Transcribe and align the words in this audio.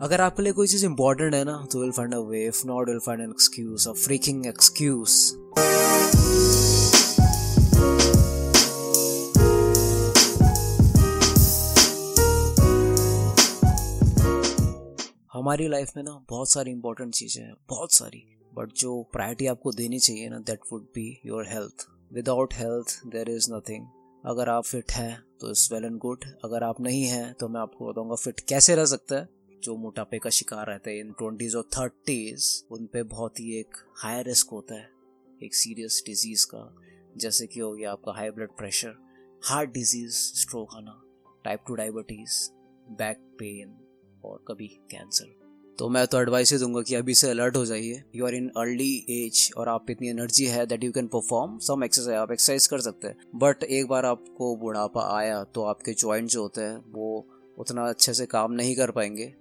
अगर 0.00 0.20
आपके 0.20 0.42
लिए 0.42 0.52
कोई 0.52 0.66
चीज़ 0.66 0.84
इंपॉर्टेंट 0.86 1.34
है 1.34 1.44
ना 1.44 1.52
तो 1.72 1.80
will 1.80 1.90
find 1.90 2.14
a 2.14 2.18
way 2.18 2.46
if 2.46 2.60
not 2.66 2.88
will 2.88 2.98
find 2.98 3.22
an 3.22 3.30
excuse 3.30 3.86
a 3.88 3.92
freaking 3.92 4.46
excuse 4.46 5.10
हमारी 15.32 15.68
लाइफ 15.68 15.92
में 15.96 16.02
ना 16.02 16.24
बहुत 16.30 16.50
सारी 16.50 16.70
इंपॉर्टेंट 16.70 17.14
चीज़ें 17.14 17.42
हैं, 17.44 17.54
बहुत 17.68 17.92
सारी. 17.92 18.22
बट 18.54 18.72
जो 18.72 19.02
प्रायोरिटी 19.12 19.46
आपको 19.46 19.72
देनी 19.72 19.98
चाहिए 19.98 20.28
ना 20.28 20.38
that 20.38 20.60
would 20.72 20.82
be 20.94 21.20
your 21.26 21.48
health 21.48 21.86
without 22.12 22.54
health 22.54 23.00
there 23.06 23.30
is 23.30 23.52
nothing 23.52 23.86
अगर 24.26 24.48
आप 24.48 24.64
फिट 24.64 24.92
हैं 24.92 25.22
तो 25.40 25.50
इट्स 25.50 25.72
वेल 25.72 25.84
एंड 25.84 25.98
गुड 25.98 26.24
अगर 26.44 26.62
आप 26.62 26.80
नहीं 26.80 27.04
हैं 27.04 27.34
तो 27.34 27.48
मैं 27.48 27.60
आपको 27.60 27.92
बताऊँगा 27.92 28.14
फिट 28.14 28.40
कैसे 28.48 28.76
रह 28.76 28.84
सकता 28.84 29.16
है. 29.16 29.35
जो 29.64 29.76
मोटापे 29.76 30.18
का 30.18 30.30
शिकार 30.30 30.66
रहते 30.66 30.90
हैं, 30.90 31.00
इन 31.00 31.12
ट्वेंटीज 31.12 31.54
और 31.56 31.68
थर्टीज, 31.78 32.64
उन 32.70 32.86
पे 32.86 33.02
बहुत 33.04 33.40
ही 33.40 33.58
एक 33.58 33.76
हाई 33.96 34.22
रिस्क 34.22 34.50
होता 34.52 34.74
है, 34.74 34.90
एक 35.42 35.54
सीरियस 35.54 36.02
डिज़ीज़ 36.06 36.46
का। 36.46 36.74
जैसे 37.16 37.46
कि 37.46 37.60
हो 37.60 37.72
गया 37.72 37.92
आपका 37.92 38.12
high 38.12 38.30
blood 38.30 38.50
pressure 38.58 38.94
heart 39.44 39.70
disease 39.70 40.14
stroke 40.40 40.74
आना 40.76 41.00
type 41.44 41.64
two 41.66 41.74
diabetes 41.74 42.48
back 42.92 43.18
pain 43.38 43.74
और 44.24 44.44
कभी 44.48 44.66
कैंसर 44.90 45.34
तो 45.78 45.88
मैं 45.88 46.06
तो 46.06 46.20
एडवाइस 46.20 46.52
ही 46.52 46.58
दूँगा 46.58 46.80
कि 46.82 46.94
अभी 46.94 47.14
से 47.14 47.30
अलर्ट 47.30 47.56
हो 47.56 47.64
जाइए। 47.66 48.02
You 48.16 48.26
are 48.26 48.34
in 48.34 48.48
early 48.56 48.94
age 49.10 49.50
और 49.56 49.68
आप 49.68 49.90
इतनी 49.90 50.08
एनर्जी 50.08 50.44
है 50.44 50.64
that 50.66 50.84
you 50.84 50.92
can 50.92 51.06
perform 51.06 51.58
some 51.58 51.84
exercise 51.84 52.16
आप 52.16 52.32
एक्सरसाइज 52.32 52.66
कर 52.66 52.80
सकते 52.80 53.08
हैं। 53.08 53.16
बट 53.34 53.64
एक 53.64 53.86
बार 53.86 54.06
आपको 54.06 54.54
बुढ़ापा 54.56 55.02
आया 55.16 55.42
तो 55.44 55.64
आपके 55.64 55.92
जॉइंट 55.94 56.28
जो 56.28 56.42
होते 56.42 56.60
हैं, 56.60 56.76
वो 56.92 57.26
उतना 57.58 57.88
अच्छे 57.88 58.14
से 58.14 58.26
काम 58.26 58.52
नहीं 58.52 58.76
कर 58.76 58.90
पाएँगे। 58.90 59.34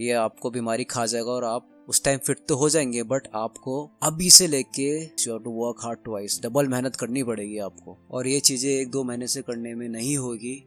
ये 0.00 0.12
आपको 0.12 0.50
बीमारी 0.50 0.84
खा 0.84 1.06
जाएगा 1.06 1.30
और 1.30 1.44
आप 1.44 1.86
उस 1.88 2.02
टाइम 2.04 2.18
फिट 2.18 2.38
तो 2.48 2.56
हो 2.56 2.68
जाएँगे 2.68 3.02
बट 3.02 3.22
आपको 3.34 3.90
अभी 4.02 4.30
से 4.30 4.46
लेके 4.46 5.06
to 5.06 5.50
work 5.50 5.76
hard 5.82 5.98
twice 6.04 6.40
double 6.42 6.68
मेहनत 6.68 6.96
करनी 6.96 7.22
पड़ेगी 7.22 7.58
आपको। 7.58 7.96
और 8.10 8.26
ये 8.26 8.40
चीज़ें 8.40 8.70
एक 8.70 8.90
दो 8.90 9.04
महीने 9.04 9.26
से 9.26 9.42
करने 9.42 9.74
में 9.74 9.88
नहीं 9.88 10.16
होगी। 10.16 10.64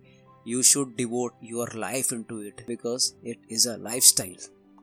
You 0.48 0.61
should 0.61 0.95
devote 0.98 1.34
your 1.44 1.72
life 1.76 2.14
in 2.14 2.23
to 2.23 2.42
it 2.42 2.66
because 2.67 3.11
it 3.26 3.42
is 3.52 3.70
a 3.70 3.76
life 3.78 4.04
style 4.04 4.36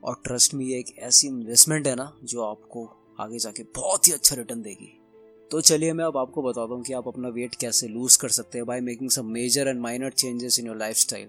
और 0.03 0.21
ट्रस्ट 0.25 0.53
में 0.53 0.65
ये 0.65 0.79
एक 0.79 0.97
ऐसी 0.99 1.27
इन्वेस्टमेंट 1.27 1.87
है 1.87 1.95
ना 1.95 2.17
जो 2.23 2.41
आपको 2.41 2.85
आगे 3.19 3.39
जाके 3.39 3.63
बहुत 3.63 4.07
ही 4.07 4.13
अच्छा 4.13 4.35
रिटर्न 4.35 4.61
देगी। 4.61 4.97
तो 5.51 5.61
चलिए 5.61 5.93
मैं 5.93 6.05
अब 6.05 6.17
आपको 6.17 6.41
बताता 6.41 6.73
हूँ 6.73 6.83
कि 6.83 6.93
आप 6.93 7.07
अपना 7.07 7.29
वेट 7.29 7.55
कैसे 7.55 7.87
लूज 7.87 8.15
कर 8.15 8.29
सकते 8.29 8.57
हैं 8.57 8.67
by 8.67 8.81
making 8.81 9.09
some 9.09 9.25
major 9.25 9.67
and 9.67 9.79
minor 9.79 10.11
changes 10.11 10.59
in 10.59 10.67
your 10.67 10.77
life 10.77 10.95
style 10.95 11.27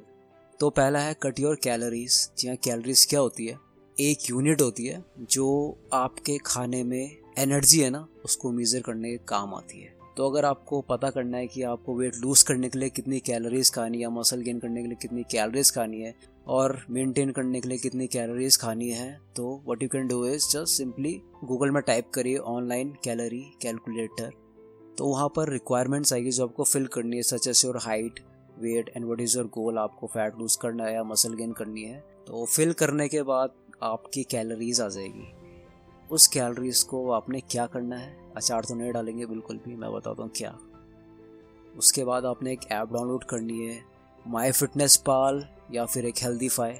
तो 0.60 0.68
पहला 0.70 0.98
है 0.98 1.14
कट 1.22 1.40
योर 1.40 1.56
कैलोरीज 1.64 2.16
जी 2.38 2.48
हाँ 2.48 2.56
कैलोरीज 2.56 3.04
क्या 3.10 3.20
होती 3.20 3.46
है? 3.46 3.58
एक 3.96 4.30
यूनिट 4.30 4.60
होती 4.62 4.86
है 4.86 5.02
जो 5.30 5.46
आपके 5.92 6.36
खाने 6.46 6.82
में 6.84 7.16
एनर्जी 7.38 7.80
है 7.80 7.90
ना, 7.90 8.06
उसको 8.24 8.50
मेजर 8.52 8.80
करने 8.80 9.10
के 9.10 9.16
काम 9.28 9.54
आती 9.54 9.80
है। 9.80 9.92
तो 10.16 10.28
अगर 10.30 10.44
आपको 10.44 10.80
पता 10.80 11.10
करना 11.10 11.38
है 11.38 11.46
कि 11.46 11.62
आपको 11.62 11.94
वेट 11.96 12.16
लूज 12.16 12.42
करने 12.42 12.68
के 12.68 12.78
लिए 12.78 12.88
कितनी 12.88 13.20
कैलोरीज 13.20 13.70
खानी 13.70 14.00
है 14.02 14.10
मसल 14.10 14.40
गेन 14.40 14.58
करने 14.58 14.82
के 14.82 14.88
लिए 14.88 14.96
कितनी 15.02 15.22
कैलोरीज 15.22 15.70
खानी 15.70 16.00
है, 16.00 16.14
और 16.46 16.80
मेंटेन 16.90 17.30
करने 17.30 17.60
के 17.60 17.68
लिए 17.68 17.78
कितनी 17.78 18.06
कैलोरीज 18.06 18.56
खानी 18.56 18.90
है 18.90 19.10
तो 19.36 19.54
what 19.66 19.82
you 19.82 19.88
can 19.88 20.08
do 20.08 20.24
is 20.26 20.48
just 20.48 20.76
simply 20.76 21.20
Google 21.44 21.70
में 21.70 21.82
टाइप 21.82 22.10
करिए 22.14 22.36
ऑनलाइन 22.36 22.94
कैलोरी 23.04 23.44
कैलकुलेटर 23.62 24.30
तो 24.98 25.06
वहाँ 25.06 25.28
पर 25.28 25.52
रिक्वायरमेंट्स 25.52 26.12
आएगी 26.12 26.30
जो 26.30 26.46
आपको 26.46 26.64
फिल 26.64 26.86
करनी 26.86 27.16
है 27.16 27.22
such 27.22 27.48
as 27.48 27.64
your 27.64 27.76
height 27.76 28.20
weight 28.58 28.90
and 28.96 29.04
what 29.06 29.20
is 29.20 29.36
your 29.38 29.46
goal 29.48 29.78
आपको 29.78 30.06
फैट 30.06 30.38
लूज 30.38 30.56
करना 30.56 30.84
है 30.84 30.94
या 30.94 31.02
मसल 31.04 31.34
गेन 31.34 31.52
करनी 31.52 31.82
है 31.82 31.98
तो 32.26 32.44
फिल 32.46 32.72
करने 32.74 33.08
के 33.08 33.22
बाद 33.24 33.54
आपकी 33.82 34.22
कैलोरीज 34.24 34.80
आ 34.80 34.88
जाएगी। 34.88 35.32
उस 36.10 36.26
कैलोरीज 36.26 36.82
को 36.82 37.10
आपने 37.10 37.40
क्या 37.40 37.66
करना 37.66 37.96
है? 37.96 38.14
अचार 38.36 38.64
तो 38.64 38.74
नहीं 38.74 38.92
डालेंगे 38.92 39.26
बिल्कुल 39.26 39.56
भी, 39.56 39.74
मैं 39.76 39.92
बताता 39.92 40.22
हूँ 40.22 40.30
क्या। 40.36 40.58
उसके 41.78 42.04
बाद 42.04 42.24
आपने 42.26 42.52
एक 42.52 42.70
ऐप 42.72 42.92
डाउनलोड 42.92 43.24
करनी 43.24 43.58
है 43.58 43.80
माई 44.24 44.50
फिटनेस 44.52 44.96
पाल 45.06 45.44
या 45.72 45.84
फिर 45.84 46.06
एक 46.06 46.22
हेल्दी 46.22 46.48
फाई 46.48 46.74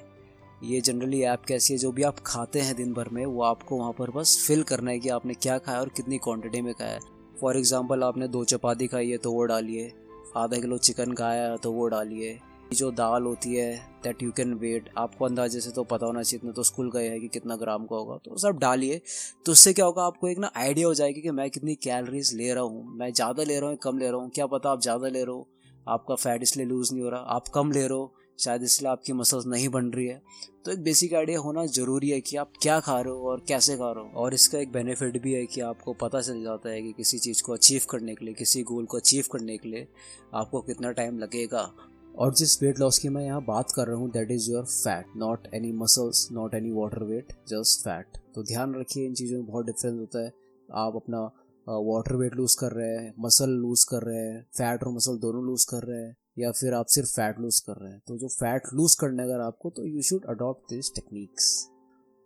ये 0.63 0.79
जनरली 0.81 1.21
ऐप 1.23 1.41
कैसी 1.47 1.73
है? 1.73 1.77
जो 1.79 1.91
भी 1.91 2.03
आप 2.03 2.19
खाते 2.25 2.61
हैं 2.61 2.75
दिन 2.75 2.93
भर 2.93 3.09
में, 3.09 3.25
वो 3.25 3.41
आपको 3.43 3.77
वहाँ 3.77 3.91
पर 3.91 4.11
बस 4.11 4.43
फिल 4.47 4.63
करना 4.63 4.91
है 4.91 4.99
कि 4.99 5.09
आपने 5.09 5.33
क्या 5.33 5.57
खाया 5.57 5.79
और 5.79 5.89
कितनी 5.89 6.17
क्वांटिटी 6.17 6.61
में 6.61 6.73
खाया 6.73 6.91
है। 6.91 6.99
फॉर 7.41 7.57
एग्ज़ाम्पल 7.57 8.03
आपने 8.03 8.27
दो 8.27 8.43
चपाती 8.45 8.87
खाई 8.87 9.09
है 9.09 9.17
तो 9.17 9.31
वो 9.31 9.43
डालिए। 9.45 9.91
आधा 10.37 10.59
किलो 10.59 10.77
चिकन 10.79 11.11
का 11.13 11.29
है 11.29 11.57
तो 11.57 11.71
वो 11.71 11.87
डालिए। 11.87 12.39
जो 12.73 12.89
दाल 12.91 13.23
होती 13.23 13.53
है 13.55 13.73
दैट 14.03 14.21
यू 14.23 14.31
कैन 14.31 14.53
वेट 14.53 14.89
आपको 14.97 15.25
अंदाजे 15.25 15.59
से 15.61 15.71
तो 15.71 15.83
पता 15.83 16.05
होना 16.05 16.21
चाहिए, 16.23 16.39
इतना 16.39 16.51
तो 16.51 16.63
स्कूल 16.63 16.89
गए 16.91 17.07
हैं 17.07 17.19
कि 17.21 17.27
कितना 17.27 17.55
ग्राम 17.55 17.85
का 17.85 17.95
होगा। 17.95 18.15
तो 18.25 18.37
सब 18.37 18.57
डालिए। 18.59 19.01
तो 19.45 19.51
उससे 19.51 19.73
क्या 19.73 19.85
होगा, 19.85 20.03
आपको 20.03 20.27
एक 20.27 20.37
ना 20.39 20.51
आइडिया 20.57 20.87
हो 20.87 20.93
जाएगी 20.93 21.21
कि 21.21 21.31
मैं 21.31 21.49
कितनी 21.49 21.75
कैलोरीज 21.83 22.33
ले 22.33 22.53
रहा 22.53 22.63
हूँ। 22.63 22.97
मैं 22.97 23.11
ज़्यादा 23.13 23.43
ले 23.43 23.59
रहा 23.59 23.69
हूँ 23.69 23.77
कम 23.83 23.97
ले 23.97 24.09
रहा 24.09 24.21
हूँ? 24.21 24.29
क्या 24.29 24.47
पता 24.47 24.71
आप 24.71 24.81
ज़्यादा 24.81 25.07
ले 25.07 25.23
रहे 25.23 25.33
हो? 25.33 25.47
आपका 25.87 26.15
फैट 26.15 26.43
इसलिए 26.43 26.65
लूज़ 26.65 26.93
नहीं 26.93 27.03
हो 27.03 27.09
रहा। 27.09 27.19
आप 27.35 27.47
कम 27.47 27.71
ले 27.71 27.79
रहे 27.79 27.97
हो 27.97 28.13
शायद 28.39 28.63
इसलिए 28.63 28.91
आपकी 28.91 29.13
मसल्स 29.13 29.45
नहीं 29.47 29.69
बन 29.69 29.89
रही 29.91 30.05
है। 30.07 30.21
तो 30.65 30.71
एक 30.71 30.83
बेसिक 30.83 31.13
आइडिया 31.13 31.39
होना 31.39 31.65
ज़रूरी 31.67 32.09
है 32.09 32.19
कि 32.21 32.37
आप 32.37 32.51
क्या 32.61 32.79
खा 32.79 32.99
रहे 32.99 33.13
हो 33.13 33.29
और 33.29 33.43
कैसे 33.47 33.75
खा 33.77 33.91
रहे 33.91 34.03
हो। 34.03 34.21
और 34.21 34.33
इसका 34.33 34.59
एक 34.59 34.71
बेनिफिट 34.71 35.21
भी 35.21 35.33
है 35.33 35.45
कि 35.45 35.61
आपको 35.61 35.93
पता 36.01 36.21
चल 36.21 36.41
जाता 36.43 36.69
है 36.69 36.81
कि 36.81 36.91
किसी 36.93 37.19
चीज़ 37.19 37.43
को 37.43 37.53
अचीव 37.53 37.81
करने 37.89 38.15
के 38.15 38.25
लिए, 38.25 38.33
किसी 38.33 38.63
गोल 38.63 38.85
को 38.85 38.97
अचीव 38.97 39.25
करने 39.31 39.57
के 39.57 39.69
लिए 39.69 39.87
आपको 40.33 40.61
कितना 40.61 40.91
टाइम 40.91 41.19
लगेगा। 41.19 41.69
और 42.15 42.33
जिस 42.35 42.61
वेट 42.63 42.79
लॉस 42.79 42.97
की 42.99 43.09
मैं 43.09 43.23
यहाँ 43.25 43.43
बात 43.45 43.71
कर 43.75 43.87
रहा 43.87 43.97
हूँ 43.97 44.09
that 44.11 44.31
is 44.31 44.49
your 44.51 44.65
fat 44.65 45.05
not 45.17 45.47
any 45.55 45.71
muscles 45.73 46.27
not 46.31 46.53
any 46.55 46.71
water 46.71 47.03
weight 47.03 47.31
just 47.49 47.83
fat 47.83 48.17
तो 48.35 48.43
ध्यान 48.43 48.75
रखिए, 48.75 49.05
इन 49.05 49.13
चीज़ों 49.13 49.37
में 49.37 49.47
बहुत 49.47 49.65
डिफरेंस 49.65 49.99
होता 49.99 50.23
है। 50.23 50.31
आप 50.69 50.95
अपना 50.95 51.23
वाटर 51.67 52.15
वेट 52.15 52.35
लूज 52.35 52.55
कर 52.59 52.71
रहे 52.71 52.89
हैं 52.89 53.13
मसल 53.19 53.49
लूज 53.51 53.83
कर 53.83 54.03
रहे 54.03 54.19
हैं 54.19 54.41
फैट 54.49 54.83
और 54.83 54.93
मसल 54.93 55.17
दोनों 55.19 55.43
लूज 55.45 55.63
कर 55.65 55.83
रहे 55.83 56.01
हैं। 56.01 56.15
या 56.37 56.51
फिर 56.51 56.73
आप 56.73 56.85
सिर्फ़ 56.89 57.09
फैट 57.09 57.39
लूज 57.39 57.59
कर 57.59 57.73
रहे 57.73 57.91
हैं। 57.91 58.01
तो 58.07 58.17
जो 58.17 58.27
फैट 58.29 58.73
लूज 58.73 58.95
करना 58.95 59.23
अगर 59.23 59.41
आपको 59.41 59.69
तो 59.69 59.85
you 59.85 60.01
should 60.01 60.25
adopt 60.29 60.73
this 60.73 60.91
techniques 60.95 61.47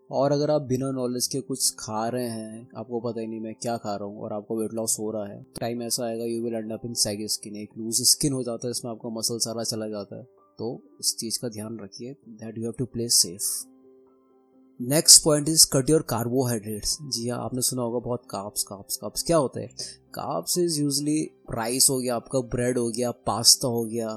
और 0.09 0.31
अगर 0.31 0.51
आप 0.51 0.61
बिना 0.63 0.91
नॉलेज 0.91 1.27
के 1.27 1.41
कुछ 1.41 1.73
खा 1.79 2.07
रहे 2.09 2.27
हैं, 2.27 2.67
आपको 2.77 2.99
पता 3.01 3.21
ही 3.21 3.27
नहीं 3.27 3.39
मैं 3.39 3.53
क्या 3.55 3.75
खा 3.77 3.95
रहा 3.95 4.05
हूँ 4.05 4.21
और 4.21 4.33
आपको 4.33 4.59
वेट 4.59 4.73
लॉस 4.73 4.95
हो 4.99 5.09
रहा 5.11 5.25
है 5.25 5.41
टाइम 5.59 5.81
ऐसा 5.83 6.05
आएगा 6.05 6.25
you 6.25 6.43
will 6.43 6.55
end 6.55 6.71
up 6.73 6.85
in 6.85 6.93
sag 6.95 7.25
skin 7.29 7.55
एक 7.55 7.77
लूज 7.77 8.01
स्किन 8.11 8.33
हो 8.33 8.43
जाता 8.43 8.67
है, 8.67 8.71
इसमें 8.71 8.91
आपका 8.91 9.09
मसल 9.09 9.39
सारा 9.39 9.63
चला 9.65 9.87
जाता 9.87 10.17
है। 10.17 10.23
तो 10.59 10.69
इस 10.99 11.15
चीज़ 11.19 11.39
का 11.41 11.49
ध्यान 11.49 11.79
रखिए 11.79 12.13
that 12.29 12.57
you 12.57 12.63
have 12.63 12.73
to 12.77 12.85
play 12.87 13.09
safe 13.13 13.49
next 14.79 15.23
point 15.23 15.47
is 15.49 15.65
cut 15.73 15.89
your 15.89 16.01
carbohydrates 16.01 16.97
जी 17.03 17.27
हाँ 17.29 17.39
आपने 17.43 17.61
सुना 17.61 17.81
होगा 17.81 17.99
बहुत 17.99 18.23
काप्स 18.29 18.63
काप्स 18.63 18.97
काप्स 18.97 19.23
क्या 19.23 19.37
होता 19.37 19.59
है? 19.59 19.67
काप्स 20.13 20.57
इज़ 20.57 20.79
यूजली 20.79 21.21
राइस 21.51 21.87
हो 21.89 21.97
गया, 21.99 22.15
आपका 22.15 22.39
ब्रेड 22.39 22.77
हो 22.77 22.89
गया 22.89 23.11
पास्ता 23.27 23.67
हो 23.67 23.83
गया, 23.85 24.09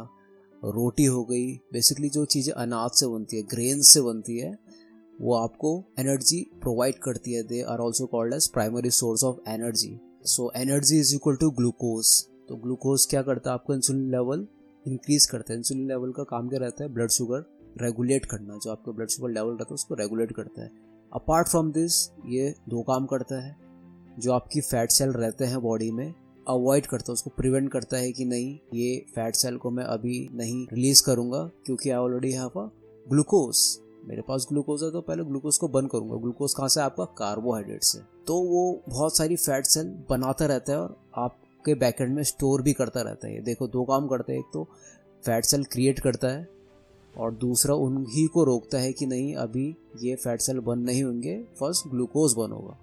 रोटी 0.63 1.05
हो 1.05 1.23
गई. 1.25 1.47
बेसिकली 1.73 2.09
जो 2.09 2.25
चीज़ें 2.25 2.53
अनाज 2.55 2.91
से 2.91 3.07
बनती 3.07 3.37
है 3.37 3.43
ग्रेन 3.43 3.83
से 3.83 4.01
बनती 4.01 4.37
है, 4.39 4.53
वो 5.21 5.35
आपको 5.35 5.73
एनर्जी 5.99 6.41
प्रोवाइड 6.63 6.99
करती 6.99 7.33
है. 7.33 7.43
They 7.43 7.63
are 7.63 7.79
also 7.79 8.07
called 8.07 8.35
as 8.35 8.49
primary 8.49 8.91
source 8.91 9.25
of 9.25 9.49
energy 9.51 9.99
so 10.27 10.51
energy 10.57 10.99
is 11.01 11.15
equal 11.15 11.37
to 11.37 11.51
glucose 11.51 12.13
तो 12.49 12.57
ग्लूकोज 12.57 13.07
क्या 13.07 13.23
करता 13.23 13.51
है? 13.51 13.55
आपका 13.55 13.75
इंसुलिन 13.75 14.11
लेवल 14.11 14.47
इंक्रीज 14.87 15.27
करता 15.27 15.53
है. 15.53 15.59
इंसुलिन 15.59 15.89
लेवल 15.89 16.13
का 16.13 16.25
काम 16.25 16.49
क्या 16.49 16.61
रहता 16.61 16.85
है? 16.85 16.93
ब्लड 16.95 17.11
शुगर 17.11 17.45
रेगुलेट 17.77 18.25
करना 18.25 18.59
जो 18.59 18.71
आपका 18.71 18.93
ब्लड 18.93 19.09
शुगर 19.09 19.31
लेवल 19.31 19.51
रहता 19.51 19.65
है, 19.65 19.75
उसको 19.75 19.95
रेगुलेट 19.95 20.33
करता 20.33 20.63
है। 20.63 20.71
अपार्ट 21.13 21.49
फ्रॉम 21.49 21.73
दिस 21.73 22.09
ये 22.27 22.55
दो 22.69 22.83
काम 22.83 23.07
करता 23.07 23.41
है। 23.41 23.57
जो 24.19 24.33
आपकी 24.33 24.61
फैट 24.61 24.91
सेल 24.91 25.11
रहते 25.11 25.45
हैं 25.45 25.61
बॉडी 25.63 25.91
में 25.91 26.13
अवॉइड 26.49 26.87
करता 26.87 27.11
है। 27.11 27.13
उसको 27.13 27.31
प्रिवेंट 27.31 27.71
करता 27.73 27.97
है 27.97 28.13
कि 28.13 28.25
नहीं, 28.25 28.59
ये 28.75 29.05
फैट 29.15 29.35
सेल 29.35 29.57
को 29.57 29.71
मैं 29.71 29.85
अभी 29.85 30.29
नहीं 30.33 30.67
रिलीज़ 30.73 31.03
करूँगा, 31.07 31.51
क्योंकि 31.67 31.91
I 31.91 31.97
already 31.97 32.33
have 32.33 32.61
a 32.61 32.69
glucose 33.07 33.81
मेरे 34.05 34.23
पास 34.23 34.47
ग्लूकोज 34.49 34.83
है 34.83 34.91
तो 34.91 35.01
पहले 35.01 35.25
ग्लूकोज 35.25 35.57
को 35.59 35.69
बंद 35.69 35.91
करूँगा। 35.91 36.17
ग्लूकोज 36.17 36.53
कहाँ 36.55 36.69
से 36.69 36.81
आपका 36.81 37.05
कार्बोहाइड्रेट 37.05 37.83
से। 37.83 37.99
तो 38.27 38.35
वो 38.43 38.83
बहुत 38.89 39.17
सारी 39.17 39.37
फैट 39.37 39.65
सेल 39.65 39.89
बनाता 40.11 40.47
रहता 40.47 40.73
है 40.73 40.79
और 40.79 40.97
आपके 41.15 41.75
बैकेंड 41.75 42.15
में 42.15 42.23
स्टोर 42.23 42.63
भी 42.63 42.73
करता 42.73 43.01
रहता 43.01 43.29
है। 43.29 43.43
देखो, 43.43 43.67
दो 43.67 43.85
काम 43.85 44.07
करते 44.09 44.33
हैं। 44.33 44.39
एक 44.39 44.47
तो 44.53 44.65
फैट 45.25 45.45
सेल 45.45 45.65
क्रिएट 45.65 46.01
करता 46.01 46.29
है। 46.29 46.49
और 47.19 47.35
दूसरा 47.35 47.75
उन्हीं 47.75 48.27
को 48.29 48.45
रोकता 48.45 48.79
है 48.79 48.93
कि 48.93 49.07
नहीं, 49.07 49.35
अभी 49.35 49.77
ये 50.03 50.15
फैट 50.15 50.41
सेल 50.41 50.59
बंद 50.59 50.87
नहीं 50.87 51.03
होंगे। 51.05 51.37
फ़र्स्ट 51.61 51.89
ग्लूकोज 51.89 52.35
बन 52.39 52.53
होगा। 52.53 52.79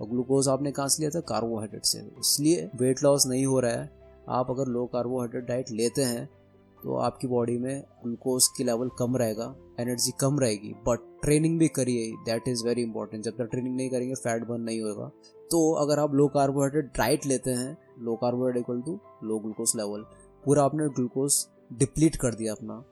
और 0.00 0.08
ग्लूकोज 0.08 0.48
आपने 0.48 0.72
कहाँ 0.72 0.88
से 0.88 1.02
लिया 1.02 1.10
था? 1.10 1.20
कार्बोहाइड्रेट 1.20 1.84
से। 1.84 1.98
इसलिए 1.98 2.70
वेट 2.76 3.02
लॉस 3.02 3.26
नहीं 3.26 3.46
हो 3.46 3.60
रहा 3.60 3.72
है। 3.72 3.90
आप 4.28 4.50
अगर 4.50 4.66
लो 4.66 4.84
कार्बोहाइड्रेट 4.86 5.44
डाइट 5.44 5.70
लेते 5.70 6.02
हैं 6.02 6.28
तो 6.82 6.94
आपकी 6.96 7.26
बॉडी 7.28 7.56
में 7.58 7.82
ग्लूकोज 8.04 8.46
की 8.56 8.64
लेवल 8.64 8.88
कम 8.98 9.16
रहेगा 9.16 9.54
एनर्जी 9.80 10.12
कम 10.20 10.38
रहेगी। 10.40 10.72
बट 10.88 11.00
ट्रेनिंग 11.22 11.58
भी 11.58 11.68
करिए 11.68 12.10
दैट 12.26 12.48
इज़ 12.48 12.64
वेरी 12.64 12.82
इंपॉर्टेंट 12.82 13.24
जब 13.24 13.36
तक 13.38 13.48
ट्रेनिंग 13.50 13.76
नहीं 13.76 13.90
करेंगे 13.90 14.14
फैट 14.14 14.46
बर्न 14.46 14.62
नहीं 14.62 14.80
होगा। 14.80 15.10
तो 15.50 15.72
अगर 15.72 15.98
आप 15.98 16.14
लो 16.14 16.26
कार्बोहाइड्रेट 16.28 16.86
डाइट 16.98 17.26
लेते 17.26 17.50
हैं 17.50 17.76
low 18.00 18.14
carbohydrate 18.16 18.64
equal 18.64 18.80
to 18.82 18.98
low 19.24 19.38
glucose 19.38 19.72
level 19.76 20.04
पूरा 20.44 20.62
आपने 20.62 20.88
ग्लूकोज 20.88 21.46
डिप्लीट 21.72 22.16
कर 22.16 22.34
दिया 22.34 22.52
अपना। 22.52 22.82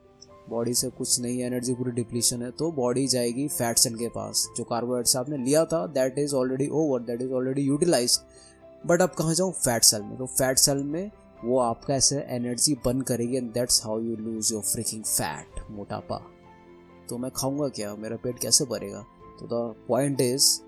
बॉडी 0.51 0.73
से 0.73 0.89
कुछ 0.89 1.19
नहीं 1.21 1.41
एनर्जी 1.43 1.73
पूरी 1.73 1.91
डिप्लीशन 1.91 2.41
है 2.41 2.49
तो 2.51 2.71
बॉडी 2.71 3.07
जाएगी 3.07 3.47
फैट 3.47 3.77
सेल 3.77 3.95
के 3.95 4.07
पास। 4.09 4.47
जो 4.57 4.63
कार्बोहाइड्रेट्स 4.63 5.15
आपने 5.15 5.37
लिया 5.37 5.63
था 5.65 5.85
that 5.87 6.19
is 6.19 6.35
already 6.35 6.67
over 6.73 7.01
that 7.01 7.21
is 7.21 7.31
already 7.31 7.61
utilize 7.61 8.19
but 8.85 9.01
अब 9.01 9.09
कहाँ 9.09 9.33
जाऊँ? 9.33 9.51
फैट 9.51 9.83
सेल 9.83 10.01
में। 10.01 10.17
तो 10.17 10.25
फैट 10.25 10.57
सेल 10.57 10.83
में 10.83 11.11
वो 11.43 11.59
आपका 11.59 11.93
ऐसे 11.93 12.19
एनर्जी 12.29 12.73
बर्न 12.85 13.01
करेगी 13.01 13.37
and 13.37 13.51
that's 13.53 13.83
how 13.85 13.99
you 13.99 14.15
lose 14.15 14.51
your 14.51 14.61
fricking 14.63 15.03
fat 15.03 15.61
मोटापा। 15.71 16.21
तो 17.09 17.17
मैं 17.17 17.31
खाऊँगा 17.35 17.67
क्या? 17.67 17.95
मेरा 17.95 18.17
पेट 18.23 18.39
कैसे 18.39 18.65
भरेगा? 18.65 19.05
तो 19.39 19.45
द 19.45 19.73
पॉइंट 19.87 20.21
इज़ 20.21 20.59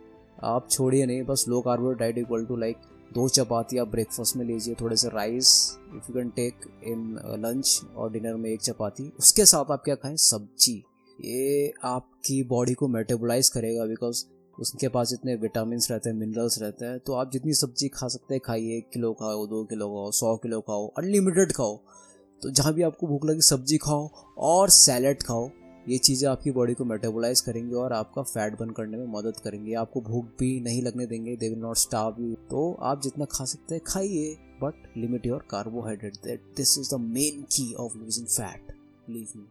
आप 0.43 0.69
छोड़िए 0.69 1.05
नहीं, 1.05 1.23
बस 1.23 1.45
low 1.47 1.61
carbohydrate 1.61 2.17
equal 2.17 2.45
to 2.45 2.55
like 2.55 2.77
दो 3.13 3.27
चपाती 3.29 3.77
आप 3.77 3.87
ब्रेकफास्ट 3.87 4.35
में 4.35 4.45
लीजिए, 4.45 4.75
थोड़े 4.81 4.95
से 4.95 5.07
rice 5.07 5.47
if 5.95 6.05
you 6.09 6.13
can 6.13 6.29
take 6.29 6.65
in 6.83 7.19
lunch 7.39 7.81
और 7.95 8.11
डिनर 8.11 8.35
में 8.35 8.49
एक 8.49 8.61
चपाती। 8.61 9.11
उसके 9.19 9.45
साथ 9.45 9.71
आप 9.71 9.81
क्या 9.85 9.95
खाएँ? 9.95 10.15
सब्ज़ी। 10.17 10.83
ये 11.19 11.73
आपकी 11.83 12.41
बॉडी 12.43 12.73
को 12.73 12.87
मेटाबोलाइज 12.87 13.49
करेगा 13.49 13.85
बिकॉज़ 13.85 14.23
उसके 14.57 14.87
पास 14.87 15.13
इतने 15.13 15.35
विटामिन 15.35 15.79
रहते 15.91 16.09
हैं 16.09 16.15
मिनरल्स 16.17 16.61
रहते 16.61 16.85
हैं 16.85 16.99
तो 16.99 17.13
आप 17.13 17.31
जितनी 17.31 17.53
सब्ज़ी 17.53 17.87
खा 17.87 18.07
सकते 18.07 18.33
हैं, 18.33 18.41
खाइए, 18.45 18.77
एक 18.77 18.89
किलो 18.93 19.13
खाओ, 19.13 19.45
दो 19.47 19.63
किलो 19.63 19.87
खाओ, 19.87 20.11
सौ 20.11 20.35
किलो 20.37 20.61
खाओ 20.61 20.87
अनलिमिटेड 20.97 21.51
खाओ। 21.51 21.75
तो 22.41 22.49
जहाँ 22.49 22.73
भी 22.73 22.81
आपको 22.81 23.07
भूख 23.07 23.25
लगी, 23.25 23.41
सब्ज़ी 23.41 23.77
खाओ 23.77 24.09
और 24.37 24.69
सैलड 24.69 25.23
खाओ। 25.23 25.49
ये 25.89 25.97
चीज़ें 25.97 26.29
आपकी 26.29 26.51
बॉडी 26.51 26.73
को 26.73 26.85
मेटाबोलाइज 26.85 27.41
करेंगी 27.41 27.73
और 27.75 27.93
आपका 27.93 28.21
फैट 28.21 28.59
बर्न 28.59 28.69
करने 28.69 28.97
में 28.97 29.07
मदद 29.07 29.37
करेंगे। 29.37 29.73
आपको 29.73 30.01
भूख 30.01 30.25
भी 30.39 30.59
नहीं 30.61 30.81
लगने 30.81 31.05
देंगे 31.05 31.35
they 31.35 31.49
will 31.49 31.59
not 31.59 31.77
starve 31.77 32.15
you 32.19 32.33
तो 32.49 32.73
आप 32.81 33.01
जितना 33.01 33.25
खा 33.25 33.45
सकते 33.45 33.75
हैं, 33.75 33.81
खाइए 33.87 34.35
but 34.63 34.93
limit 34.97 35.25
your 35.25 35.45
carbohydrate 35.49 36.15
that 36.15 36.41
this 36.57 36.77
is 36.77 36.95
the 36.95 36.99
main 36.99 37.41
key 37.41 37.73
of 37.73 37.97
losing 37.97 38.27
fat 38.27 38.71
leave 39.09 39.27
me 39.35 39.45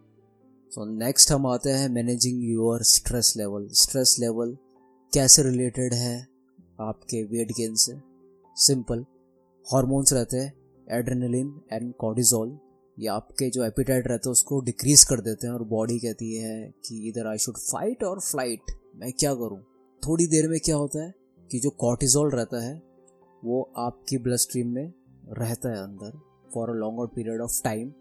so 0.73 0.84
next 0.84 1.32
हम 1.32 1.46
आते 1.46 1.70
हैं 1.70 1.88
managing 1.88 2.43
your 2.44 2.82
stress 2.82 3.35
level 3.37 3.69
stress 3.73 4.17
level 4.20 4.56
कैसे 5.12 5.43
रिलेटेड 5.43 5.94
है 5.94 6.28
आपके 6.81 7.23
वेट 7.25 7.52
गेन 7.52 7.75
से? 7.75 7.96
सिंपल 8.56 9.05
हॉर्मोन्स 9.67 10.12
रहते 10.12 10.37
हैं 10.37 10.52
एड्रेनलिन 10.90 11.61
एंड 11.73 11.94
कॉर्टिजोल 11.94 12.58
ये 13.02 13.08
आपके 13.08 13.50
जो 13.50 13.64
एपिटाइट 13.64 14.08
रहते 14.08 14.28
हैं 14.28 14.32
उसको 14.32 14.60
डिक्रीज 14.60 15.04
कर 15.04 15.20
देते 15.20 15.46
हैं 15.46 15.54
और 15.54 15.62
बॉडी 15.64 15.99
कहती 15.99 16.34
है 16.34 16.75
कि 16.84 17.08
इधर 17.08 17.26
आई 17.26 17.38
शुड 17.38 17.56
फाइट 17.56 18.04
और 18.04 18.20
फ़्लाइट 18.20 18.60
मैं 18.96 19.12
क्या 19.12 19.34
करूँ? 19.34 19.58
थोड़ी 20.06 20.26
देर 20.26 20.49
में 20.49 20.60
क्या 20.60 20.76
होता 20.76 21.04
है 21.04 21.14
कि 21.50 21.58
जो 21.58 21.70
कॉर्टिजोल 21.70 22.31
रहता 22.31 22.62
है, 22.62 22.82
वो 23.44 23.72
आपकी 23.76 24.19
ब्लड 24.19 24.37
स्ट्रीम 24.37 24.69
में 24.69 24.93
रहता 25.32 25.69
है 25.69 25.76
अंदर 25.76 26.20
for 26.54 26.70
a 26.70 26.72
longer 26.72 27.06
period 27.06 27.40
of 27.40 27.62
time 27.64 27.93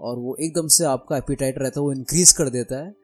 और 0.00 0.18
वो 0.18 0.36
एकदम 0.40 0.68
से 0.68 0.84
आपका 0.84 1.16
एपिटाइट 1.16 1.58
रहता 1.58 1.80
है, 1.80 1.84
वो 1.86 1.92
इंक्रीज 1.92 2.32
कर 2.32 2.50
देता 2.50 2.84
है 2.84 2.94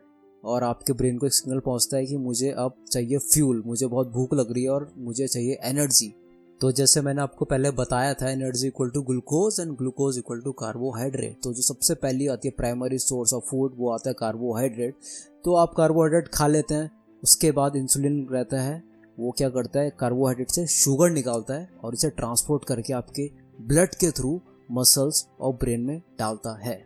और 0.45 0.63
आपके 0.63 0.93
ब्रेन 0.93 1.19
को 1.19 1.27
एक 1.27 1.35
सिग्नल 1.35 1.59
पहुँचता 1.59 1.97
है 1.97 2.07
कि 2.07 2.17
मुझे 2.17 2.51
अब 2.51 2.85
चाहिए 2.91 3.19
फ्यूल 3.19 3.63
मुझे 3.67 3.87
बहुत 3.87 4.09
भूख 4.09 4.35
लग 4.35 4.53
रही 4.53 4.63
है 4.63 4.71
और 4.71 4.93
मुझे 4.97 5.29
चाहिए 5.29 5.59
एनर्जी 5.63 6.15
तो 6.61 6.71
जैसे 6.73 7.01
मैंने 7.01 7.21
आपको 7.23 7.45
पहले 7.45 7.71
बताया 7.71 8.15
था 8.15 8.31
energy 8.31 8.67
equal 8.69 8.91
to 8.91 9.03
glucose 9.03 9.61
and 9.61 9.71
glucose 9.77 10.19
equal 10.19 10.41
to 10.41 10.53
carbohydrate 10.53 11.39
तो 11.43 11.53
जो 11.53 11.63
सबसे 11.63 11.95
पहली 11.95 12.27
आती 12.27 12.49
है 12.49 12.55
प्राइमरी 12.57 12.99
सोर्स 12.99 13.33
ऑफ़ 13.35 13.45
फ़ूड 13.45 13.77
वो 13.77 13.91
आता 13.91 14.11
है 14.11 14.15
कार्बोहाइड्रेट 14.19 14.97
तो 15.45 15.55
आप 15.55 15.75
कार्बोहाइड्रेट 15.77 16.29
खा 16.29 16.47
लेते 16.47 16.75
हैं, 16.75 16.91
उसके 17.23 17.53
बाद 17.53 17.77
इंसुलिन 17.77 18.27
रहता 18.33 18.61
है, 18.61 18.83
वो 19.19 19.31
क्या 19.31 19.49
करता 19.51 19.81
है 19.81 19.91
कार्बोहाइड्रेट 20.01 20.51
से 20.51 20.67
शुगर 20.67 21.11
निकालता 21.11 21.55
है 21.55 21.69
और 21.85 21.95
इसे 21.95 22.11
ट्रांसपोर्ट 22.11 22.65
करके 22.65 22.93
आपके 22.93 23.31
ब्लड 23.61 23.95
के 23.95 24.11
थ्रू 24.11 24.41
मसल्स 24.73 25.27
और 25.41 25.55
ब्रेन 25.55 25.81
में 25.81 26.01
डालता 26.19 26.59
है। 26.59 26.81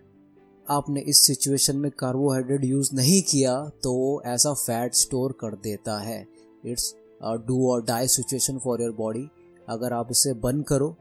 आपने 0.67 1.01
इस 1.01 1.27
सिचुएशन 1.27 1.77
में 1.77 1.91
कार्बोहाइड्रेट 1.99 2.65
यूज़ 2.65 2.95
नहीं 2.97 3.23
किया 3.23 3.63
तो 3.83 4.23
ऐसा 4.27 4.53
फैट 4.57 4.95
स्टोर 4.97 5.39
कर 5.41 5.55
देता 5.63 5.99
है। 6.01 6.27
It's 6.67 6.95
do 7.47 7.67
or 7.71 7.85
die 7.85 8.07
situation 8.09 8.59
for 8.59 8.83
your 8.83 8.93
body 8.93 9.29
अगर 9.69 9.93
आप 9.93 10.09
इसे 10.11 10.33
बंद 10.43 10.65
करो 10.65 10.95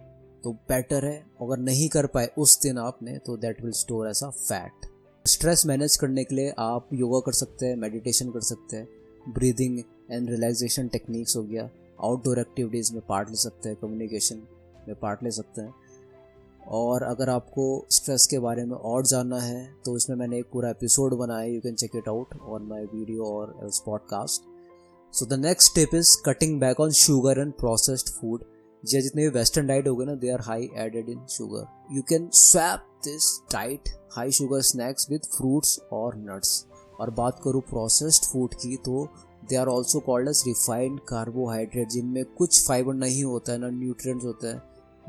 तो 0.43 0.51
बेटर 0.69 1.05
है। 1.05 1.17
अगर 1.41 1.57
नहीं 1.59 1.87
कर 1.89 2.05
पाए 2.05 2.29
उस 2.37 2.59
दिन 2.61 2.77
आपने 2.77 3.17
तो 3.17 3.37
that 3.37 3.61
will 3.63 3.71
store 3.73 4.09
as 4.09 4.23
a 4.23 4.29
fat 4.29 4.85
stress 5.25 5.65
manage 5.65 5.95
करने 5.95 6.23
के 6.23 6.35
लिए 6.35 6.53
आप 6.59 6.87
योगा 6.93 7.19
कर 7.19 7.31
सकते 7.33 7.65
हैं 7.65 7.75
मेडिटेशन 7.75 8.31
कर 8.31 8.41
सकते 8.41 8.77
हैं। 8.77 9.33
ब्रीदिंग 9.33 9.79
एंड 10.11 10.29
रिलैक्सेशन 10.29 10.87
टेक्निक्स 10.87 11.35
हो 11.37 11.43
गया। 11.43 11.69
आउटडोर 11.99 12.39
एक्टिविटीज़ 12.39 12.93
में 12.93 13.01
पार्ट 13.09 13.29
ले 13.29 13.35
सकते 13.35 13.69
हैं 13.69 13.77
कम्युनिकेशन 13.81 14.41
में 14.87 14.95
पार्ट 14.99 15.23
ले 15.23 15.31
सकते 15.31 15.61
हैं। 15.61 15.73
और 16.71 17.03
अगर 17.03 17.29
आपको 17.29 17.63
स्ट्रेस 17.91 18.25
के 18.27 18.39
बारे 18.39 18.63
में 18.65 18.75
और 18.75 19.05
जानना 19.05 19.39
है 19.39 19.63
तो 19.85 19.95
इसमें 19.97 20.15
मैंने 20.17 20.37
एक 20.39 20.45
पूरा 20.53 20.69
एपिसोड 20.69 21.13
बनाया 21.13 21.45
you 21.45 21.61
can 21.61 21.75
check 21.75 21.95
it 21.95 22.07
out 22.07 22.35
on 22.41 22.63
my 22.63 22.85
video 22.85 23.25
और 23.25 23.53
podcast 23.85 24.41
so 25.13 25.25
the 25.25 25.39
next 25.39 25.71
step 25.71 25.95
is 25.95 26.17
cutting 26.25 26.59
back 26.59 26.79
on 26.79 26.91
sugar 27.01 27.39
and 27.39 27.53
processed 27.53 28.09
food 28.09 28.45
जी 28.85 29.01
जितने 29.01 29.21
भी 29.21 29.29
वेस्टर्न 29.29 29.67
डाइट 29.67 29.87
हो 29.87 29.95
गए 29.95 30.05
ना 30.05 30.13
they 30.15 30.29
are 30.29 30.41
high 30.41 30.69
added 30.75 31.09
in 31.09 31.25
sugar 31.29 31.95
you 31.95 32.01
can 32.01 32.29
swap 32.33 32.79
this 33.03 33.41
diet 33.51 33.89
high 34.11 34.31
sugar 34.31 34.61
snacks 34.61 35.09
with 35.09 35.21
fruits 35.37 35.79
और 35.93 36.15
nuts 36.17 36.65
और 36.99 37.09
बात 37.09 37.39
करूँ 37.43 37.61
processed 37.61 38.25
food 38.25 38.53
की 38.53 38.75
तो 38.77 39.07
they 39.49 39.55
are 39.55 39.67
also 39.67 39.99
called 39.99 40.29
as 40.29 40.43
refined 40.47 40.99
carbohydrate 40.99 41.89
जिनमें 41.89 42.25
कुछ 42.25 42.67
फाइबर 42.67 42.93
नहीं 42.93 43.23
होता 43.23 43.51
है, 43.51 43.57
ना 43.57 43.69
न्यूट्रिएंट्स 43.69 44.25
होते 44.25 44.47
हैं. 44.47 44.61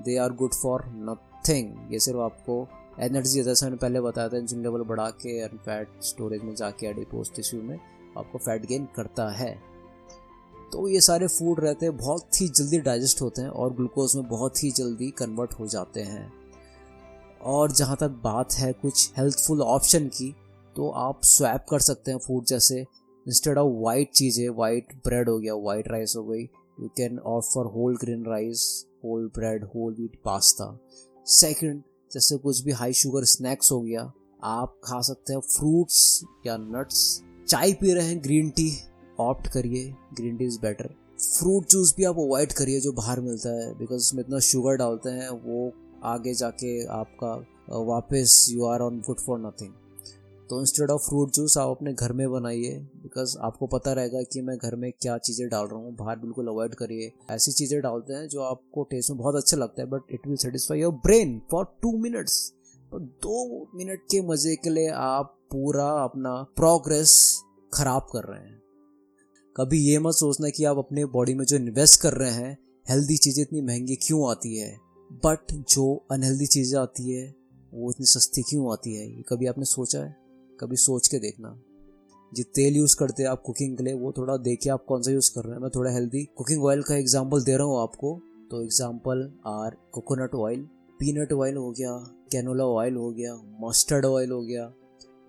They 0.05 0.17
are 0.17 0.33
good 0.33 0.55
for 0.55 0.85
nothing 0.87 1.93
ये 1.93 1.99
सिर्फ़ 1.99 2.21
आपको 2.21 2.69
एनर्जी 3.01 3.43
जैसे 3.43 3.67
मैंने 3.67 3.77
पहले 3.77 4.01
बताया 4.01 4.29
था 4.29 4.37
इंसुलिन 4.37 4.63
लेवल 4.63 4.83
बढ़ा 4.83 5.11
के 5.11 5.39
एंड 5.39 5.59
फैट 5.59 6.03
स्टोरेज 6.03 6.43
में 6.43 6.55
जाके 6.55 6.87
एडिपोज 6.87 7.35
टिश्यू 7.37 7.63
में 7.63 7.79
आपको 8.19 8.39
फैट 8.39 8.67
गेन 8.67 8.89
करता 8.97 9.29
है. 9.29 9.74
तो 10.75 10.89
ये 10.89 11.01
सारे 11.01 11.27
फ़ूड 11.27 11.61
रहते 11.61 11.87
हैं, 11.87 11.97
बहुत 11.97 12.41
ही 12.41 12.49
जल्दी 12.49 12.79
डाइजेस्ट 12.79 13.21
होते 13.23 13.43
हैं 13.43 13.49
और 13.49 13.75
ग्लूकोज 13.75 14.15
में 14.17 14.29
बहुत 14.29 14.63
ही 14.65 14.71
जल्दी 14.71 15.11
कन्वर्ट 15.11 15.53
हो 15.53 15.67
जाते 15.67 16.01
हैं। 16.01 16.33
और 17.43 17.73
जहाँ 17.73 17.97
तक 17.97 18.09
बात 18.09 18.53
है 18.53 18.73
कुछ 18.73 19.11
हेल्थफुल 19.17 19.61
ऑप्शन 19.63 20.09
की 20.09 20.31
तो 20.77 20.89
आप 20.91 21.21
स्वैप 21.25 21.67
कर 21.71 21.81
सकते 21.81 22.11
हैं 22.11 22.19
फ़ूड 22.19 22.45
जैसे 22.45 22.81
इंस्टेड 22.81 23.59
ऑफ़ 23.59 23.73
वाइट 23.83 24.11
चीज़ें 24.11 24.49
वाइट 24.49 24.95
ब्रेड 25.05 25.29
हो 25.29 25.39
गया 25.39 25.55
वाइट 25.55 25.89
राइस 25.89 26.15
हो 26.17 26.25
गई 26.25 26.43
you 26.81 26.89
can 26.89 27.19
offer 27.19 27.67
whole 27.67 27.97
green 27.97 28.25
rice 28.25 28.87
whole 29.05 29.31
bread 29.35 29.65
whole 29.65 29.95
wheat 29.95 30.21
pasta 30.25 30.79
second 31.27 31.83
जैसे 32.13 32.37
कुछ 32.37 32.61
भी 32.61 32.73
हाई 32.73 32.93
शुगर 32.93 33.25
स्नैक्स 33.25 33.73
हो 33.73 33.81
गया, 33.81 34.13
आप 34.45 34.81
खा 34.85 35.01
सकते 35.01 35.33
हैं 35.33 35.41
फ्रूट्स 35.41 36.25
या 36.47 36.57
नट्स 36.57 37.23
चाय 37.49 37.73
पी 37.73 37.95
रहे 37.95 38.07
हैं 38.07 38.23
ग्रीन 38.23 38.51
टी 38.51 38.71
ऑप्ट 39.21 39.47
करिए 39.47 39.95
green 40.15 40.37
tea 40.37 40.45
is 40.45 40.59
better 40.61 40.95
fruit 41.21 41.67
juice 41.67 41.95
भी 41.97 42.05
आप 42.05 42.19
अवॉइड 42.19 42.53
करिए 42.53 42.81
जो 42.81 42.93
बाहर 42.93 43.21
मिलता 43.21 43.51
है 43.51 43.73
बिकॉज़ 43.79 43.99
उसमें 43.99 44.23
इतना 44.23 44.39
शुगर 44.39 44.77
डालते 44.77 45.11
हैं, 45.11 45.29
वो 45.29 45.73
आगे 46.05 46.35
जाके 46.35 46.85
आपका 46.87 47.35
वापस 47.85 48.47
you 48.51 48.65
are 48.67 48.81
on 48.81 49.01
good 49.01 49.21
for 49.21 49.39
nothing 49.39 49.73
तो 50.51 50.61
इंस्टेड 50.61 50.91
ऑफ़ 50.91 51.03
फ्रूट 51.03 51.31
जूस 51.31 51.57
आप 51.59 51.69
अपने 51.69 51.93
घर 51.93 52.13
में 52.13 52.31
बनाइए 52.31 52.79
बिकॉज़ 53.03 53.37
आपको 53.39 53.67
पता 53.67 53.93
रहेगा 53.93 54.23
कि 54.23 54.41
मैं 54.41 54.57
घर 54.57 54.75
में 54.77 54.91
क्या 54.93 55.17
चीज़ें 55.19 55.49
डाल 55.49 55.67
रहा 55.67 55.81
हूँ, 55.81 55.95
बाहर 55.97 56.19
बिल्कुल 56.19 56.49
अवॉइड 56.49 56.75
करिए. 56.75 57.13
ऐसी 57.31 57.53
चीज़ें 57.53 57.81
डालते 57.83 58.13
हैं 58.13 58.27
जो 58.29 58.43
आपको 58.43 58.83
टेस्ट 58.83 59.11
में 59.11 59.19
बहुत 59.19 59.37
अच्छा 59.37 59.57
लगता 59.57 59.83
है 59.83 59.89
but 59.89 60.13
it 60.13 60.27
will 60.27 60.37
satisfy 60.37 60.81
your 60.81 60.93
brain 61.05 61.41
for 61.51 61.65
two 61.83 61.97
minutes 61.99 62.37
पर 62.93 62.99
दो 62.99 63.67
मिनट 63.75 64.03
के 64.11 64.21
मज़े 64.29 64.57
के 64.57 64.71
लिए 64.71 64.89
आप 64.97 65.37
पूरा 65.53 65.89
अपना 66.05 66.35
प्रोग्रेस 66.57 67.43
खराब 67.75 68.07
कर 68.13 68.25
रहे 68.25 68.41
हैं. 68.41 68.61
कभी 69.57 69.79
ये 69.79 69.99
मत 69.99 70.15
सोचना 70.15 70.49
कि 70.49 70.65
आप 70.65 70.79
अपने 70.79 71.05
बॉडी 71.05 71.35
में 71.35 71.45
जो 71.45 71.57
इन्वेस्ट 71.57 72.01
कर 72.01 72.13
रहे 72.13 72.31
हैं 72.31 72.59
हेल्दी 72.91 73.17
चीज़ें 73.17 73.43
इतनी 73.43 73.61
महँगी 73.61 73.97
क्यों 73.97 74.31
आती 74.31 74.57
है? 74.57 74.77
बट 75.27 75.53
जो 75.53 76.07
अनहेल्दी 76.11 76.47
चीज़ें 76.47 76.81
आती 76.81 77.11
है, 77.11 77.35
वो 77.75 77.91
इतनी 77.91 78.07
सस्ती 78.07 78.43
क्यों 78.43 78.73
आती 78.73 78.95
है? 78.95 79.07
ये 79.17 79.23
कभी 79.29 79.47
आपने 79.47 79.65
सोचा 79.65 80.01
है? 80.01 80.17
कभी 80.61 80.77
सोच 80.77 81.09
के 81.09 81.19
देखना। 81.19 81.63
जो 82.33 82.43
तेल 82.43 82.77
यूज़ 82.77 82.97
करते 82.97 83.23
हैं 83.23 83.31
आप 83.31 83.43
कुकिंग 83.43 83.77
के 83.77 83.85
लिए, 83.85 83.95
वो 83.95 84.13
थोड़ा 84.13 84.37
देखिए 84.37 84.73
आप 84.73 84.85
कौन 84.89 85.03
सा 85.03 85.11
यूज़ 85.11 85.31
कर 85.35 85.45
रहे 85.45 85.55
हैं? 85.55 85.63
मैं 85.63 85.71
थोड़ा 85.75 85.91
हेल्दी 85.91 86.25
कुकिंग 86.37 86.65
ऑयल 86.65 86.83
का 86.83 86.97
एग्ज़ाम्पल 86.97 87.45
दे 87.45 87.57
रहा 87.57 87.67
हूँ 87.67 87.83
आपको। 87.83 88.21
तो 88.51 88.63
example 88.63 89.33
are 89.47 89.77
coconut 89.93 90.35
oil 90.35 90.69
peanut 91.01 91.33
oil 91.33 91.57
हो 91.57 91.71
गया 91.71 91.97
कैनोला 92.33 92.65
ऑयल 92.65 92.95
हो 92.95 93.11
गया 93.11 93.35
मस्टर्ड 93.61 94.07
ऑयल 94.07 94.31
हो 94.31 94.43
गया 94.43 94.73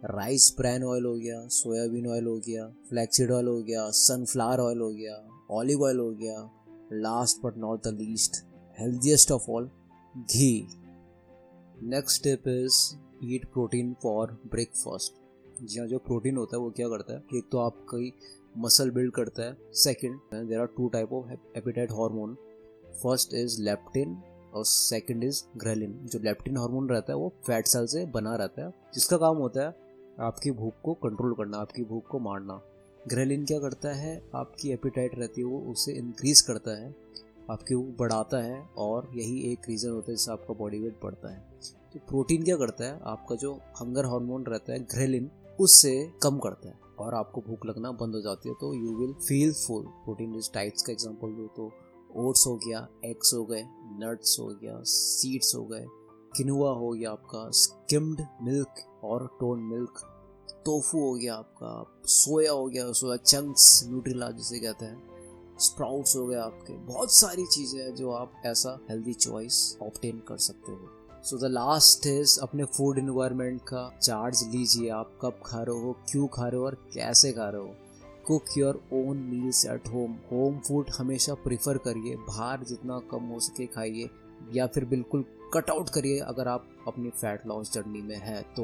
राइस 0.06 0.56
ब्रैन 0.58 0.84
ऑयल 0.84 1.06
हो 1.06 1.16
गया 1.16 1.48
सोयाबीन 1.48 2.08
ऑयल 2.08 2.26
हो 2.26 2.38
गया 2.38 2.68
फ्लैक्सीड 2.90 3.32
ऑयल 3.32 3.48
हो 3.48 3.62
गया 3.62 3.90
सनफ्लावर 3.90 4.60
ऑयल 4.60 4.80
हो 4.80 4.90
गया 4.90 5.46
ऑलिव 5.52 5.84
ऑयल 5.84 6.00
हो 6.00 6.12
गया 6.12 6.50
last 6.94 7.38
but 7.46 7.58
not 7.58 7.84
the 7.84 7.88
least 7.88 8.46
healthiest 8.80 9.32
of 9.32 9.52
all 9.52 9.70
ghee 10.18 10.68
next 11.84 12.18
step 12.18 12.48
is 12.48 12.96
eat 13.24 13.46
protein 13.46 13.96
for 14.04 14.32
breakfast 14.32 15.14
जी 15.64 15.80
हाँ 15.80 15.88
जो 15.88 15.98
प्रोटीन 15.98 16.38
होता 16.38 16.58
है, 16.58 16.64
वो 16.64 16.72
क्या 16.72 16.88
करता 16.88 17.14
है? 17.14 17.24
एक 17.36 17.50
तो 17.52 17.58
आपकी 17.58 18.14
मसल 18.58 18.92
बिल्ड 18.92 19.12
करता 19.12 19.44
है 19.44 19.58
second 19.74 20.48
there 20.50 20.60
are 20.60 20.66
two 20.66 20.88
type 20.88 21.14
of 21.14 21.32
appetite 21.58 21.92
hormone 21.92 22.36
first 23.04 23.34
is 23.34 23.62
leptin 23.62 24.22
और 24.54 24.66
सेकंड 24.66 25.24
इज़ 25.24 25.44
ग्रेलिन 25.58 26.00
जो 26.04 26.20
लेप्टिन 26.20 26.58
हार्मोन 26.58 26.90
रहता 26.90 27.14
है, 27.14 27.18
वो 27.20 27.34
फैट 27.48 27.68
सेल 27.68 27.86
से 27.86 28.06
बना 28.06 28.36
रहता 28.36 28.66
है। 28.66 28.74
जिसका 28.94 29.18
काम 29.18 29.38
होता 29.38 29.68
है 29.68 29.85
आपकी 30.18 30.52
भूख 30.52 30.74
को 30.84 30.94
कंट्रोल 30.94 31.34
करना, 31.34 31.58
आपकी 31.58 31.84
भूख 31.84 32.08
को 32.08 32.20
मारना। 32.20 32.62
ग्रेलिन 33.08 33.46
क्या 33.46 33.60
करता 33.60 33.94
है? 33.94 34.22
आपकी 34.36 34.72
एपिटाइट 34.72 35.18
रहती 35.20 35.42
है, 35.42 35.48
वो 35.48 35.60
उसे 35.72 35.94
इंक्रीज 35.94 36.42
करता 36.42 36.78
है, 36.78 36.94
आपकी 37.50 37.76
भूख 37.76 37.96
बढ़ाता 37.98 38.42
है 38.44 38.62
और 38.78 39.10
यही 39.16 39.40
एक 39.52 39.70
रीज़न 39.70 39.90
होता 39.90 40.12
है 40.12 40.16
जिससे 40.16 40.32
आपका 40.32 40.54
बॉडी 40.54 40.80
वेट 40.80 41.00
बढ़ता 41.04 41.34
है। 41.34 41.40
तो 41.94 42.00
प्रोटीन 42.08 42.44
क्या 42.44 42.56
करता 42.58 42.86
है? 42.86 43.00
आपका 43.04 43.36
जो 43.36 43.54
हंगर 43.82 44.06
हार्मोन 44.06 44.46
रहता 44.46 44.74
है 44.74 44.80
ग्रेलिन 44.86 45.30
उससे 45.60 45.94
कम 46.24 46.38
करता 46.40 46.70
है 46.70 46.80
और 47.00 47.14
आपको 47.14 47.42
भूख 47.42 47.66
लगना 47.66 47.92
बंद 47.94 48.16
हो 48.16 48.22
जाती 48.22 48.50
है 48.50 48.56
तो 48.60 48.74
you 48.74 48.96
will 48.98 49.14
feel 49.20 49.54
full 49.56 49.84
protein 50.04 50.34
rich 50.36 50.50
types 50.54 50.82
का 50.82 50.92
एग्ज़ाम्पल 50.94 51.34
दो 51.34 51.48
तो 51.58 51.72
ओट्स 52.20 52.44
हो 52.48 52.56
गया 52.58 52.88
एग्स 53.06 53.34
हो 53.34 53.44
गए 53.46 53.64
नट्स 54.02 54.38
हो 54.40 54.48
गया 54.62 54.80
सीड्स 54.86 55.54
हो 55.56 55.64
गए। 55.66 55.86
किनुआ 56.38 56.72
हो 56.74 56.92
गया 56.92 57.12
आपका 57.12 57.50
स्किम्ड 57.54 58.22
मिल्क 58.42 58.84
और 59.04 59.28
टोन 59.40 59.60
मिल्क 59.64 60.02
टोफू 60.66 61.00
हो 61.00 61.14
गया 61.14 61.36
आपका 61.36 62.02
सोया 62.06 62.52
हो 62.52 62.66
गया 62.68 62.92
सोया 62.92 63.16
चंक्स 63.18 63.84
न्यूट्रीला 63.88 64.30
जिसे 64.32 64.60
कहते 64.60 64.86
हैं 64.86 65.58
स्प्राउट्स 65.60 66.16
हो 66.16 66.26
गए 66.28 66.36
आपके, 66.36 66.74
बहुत 66.74 67.14
सारी 67.14 67.46
चीज़ें 67.46 67.80
हैं 67.82 67.94
जो 67.96 68.12
आप 68.12 68.42
ऐसा 68.46 68.78
हेल्दी 68.90 69.14
चॉइस 69.14 69.78
ऑप्टेन 69.82 70.20
कर 70.28 70.38
सकते 70.38 70.72
हो। 70.72 71.22
सो 71.24 71.38
द 71.38 71.52
लास्ट 71.52 72.08
इज़ 72.08 72.40
अपने 72.42 72.64
फ़ूड 72.66 72.98
इन्वायरमेंट 72.98 73.62
का 73.62 73.90
चार्ज 74.02 74.44
लीजिए 74.48 74.90
आप, 74.90 75.18
कब 75.22 75.40
खा 75.46 75.62
रहे 75.62 75.82
हो, 75.82 75.96
क्यों 76.12 76.28
खा 76.28 76.48
रहे 76.48 76.60
हो 76.60 76.66
और 76.66 76.76
कैसे 76.94 77.32
खा 77.32 77.50
रहे 77.50 77.62
हो। 77.62 77.76
Cook 78.28 78.58
your 78.58 78.82
own 78.94 79.18
meals 79.24 79.66
at 79.66 79.88
home 79.88 80.18
home 80.32 80.60
food 80.60 80.90
हमेशा 80.90 81.34
प्रिफर 81.34 81.78
करिए, 81.78 82.16
बाहर 82.18 82.64
जितना 82.64 83.00
कम 83.12 83.24
हो 83.24 83.40
सके 83.40 83.66
खाइए, 83.68 84.10
या 84.54 84.68
फिर 84.68 84.86
बिल्कुल 84.86 85.26
कट 85.56 85.70
आउट 85.70 85.90
करिए। 85.90 86.20
अगर 86.22 86.48
आप 86.48 86.68
अपनी 86.88 87.10
फैट 87.12 87.46
लॉस 87.48 87.74
जर्नी 87.74 88.02
में 88.02 88.18
है 88.18 88.42
तो 88.56 88.64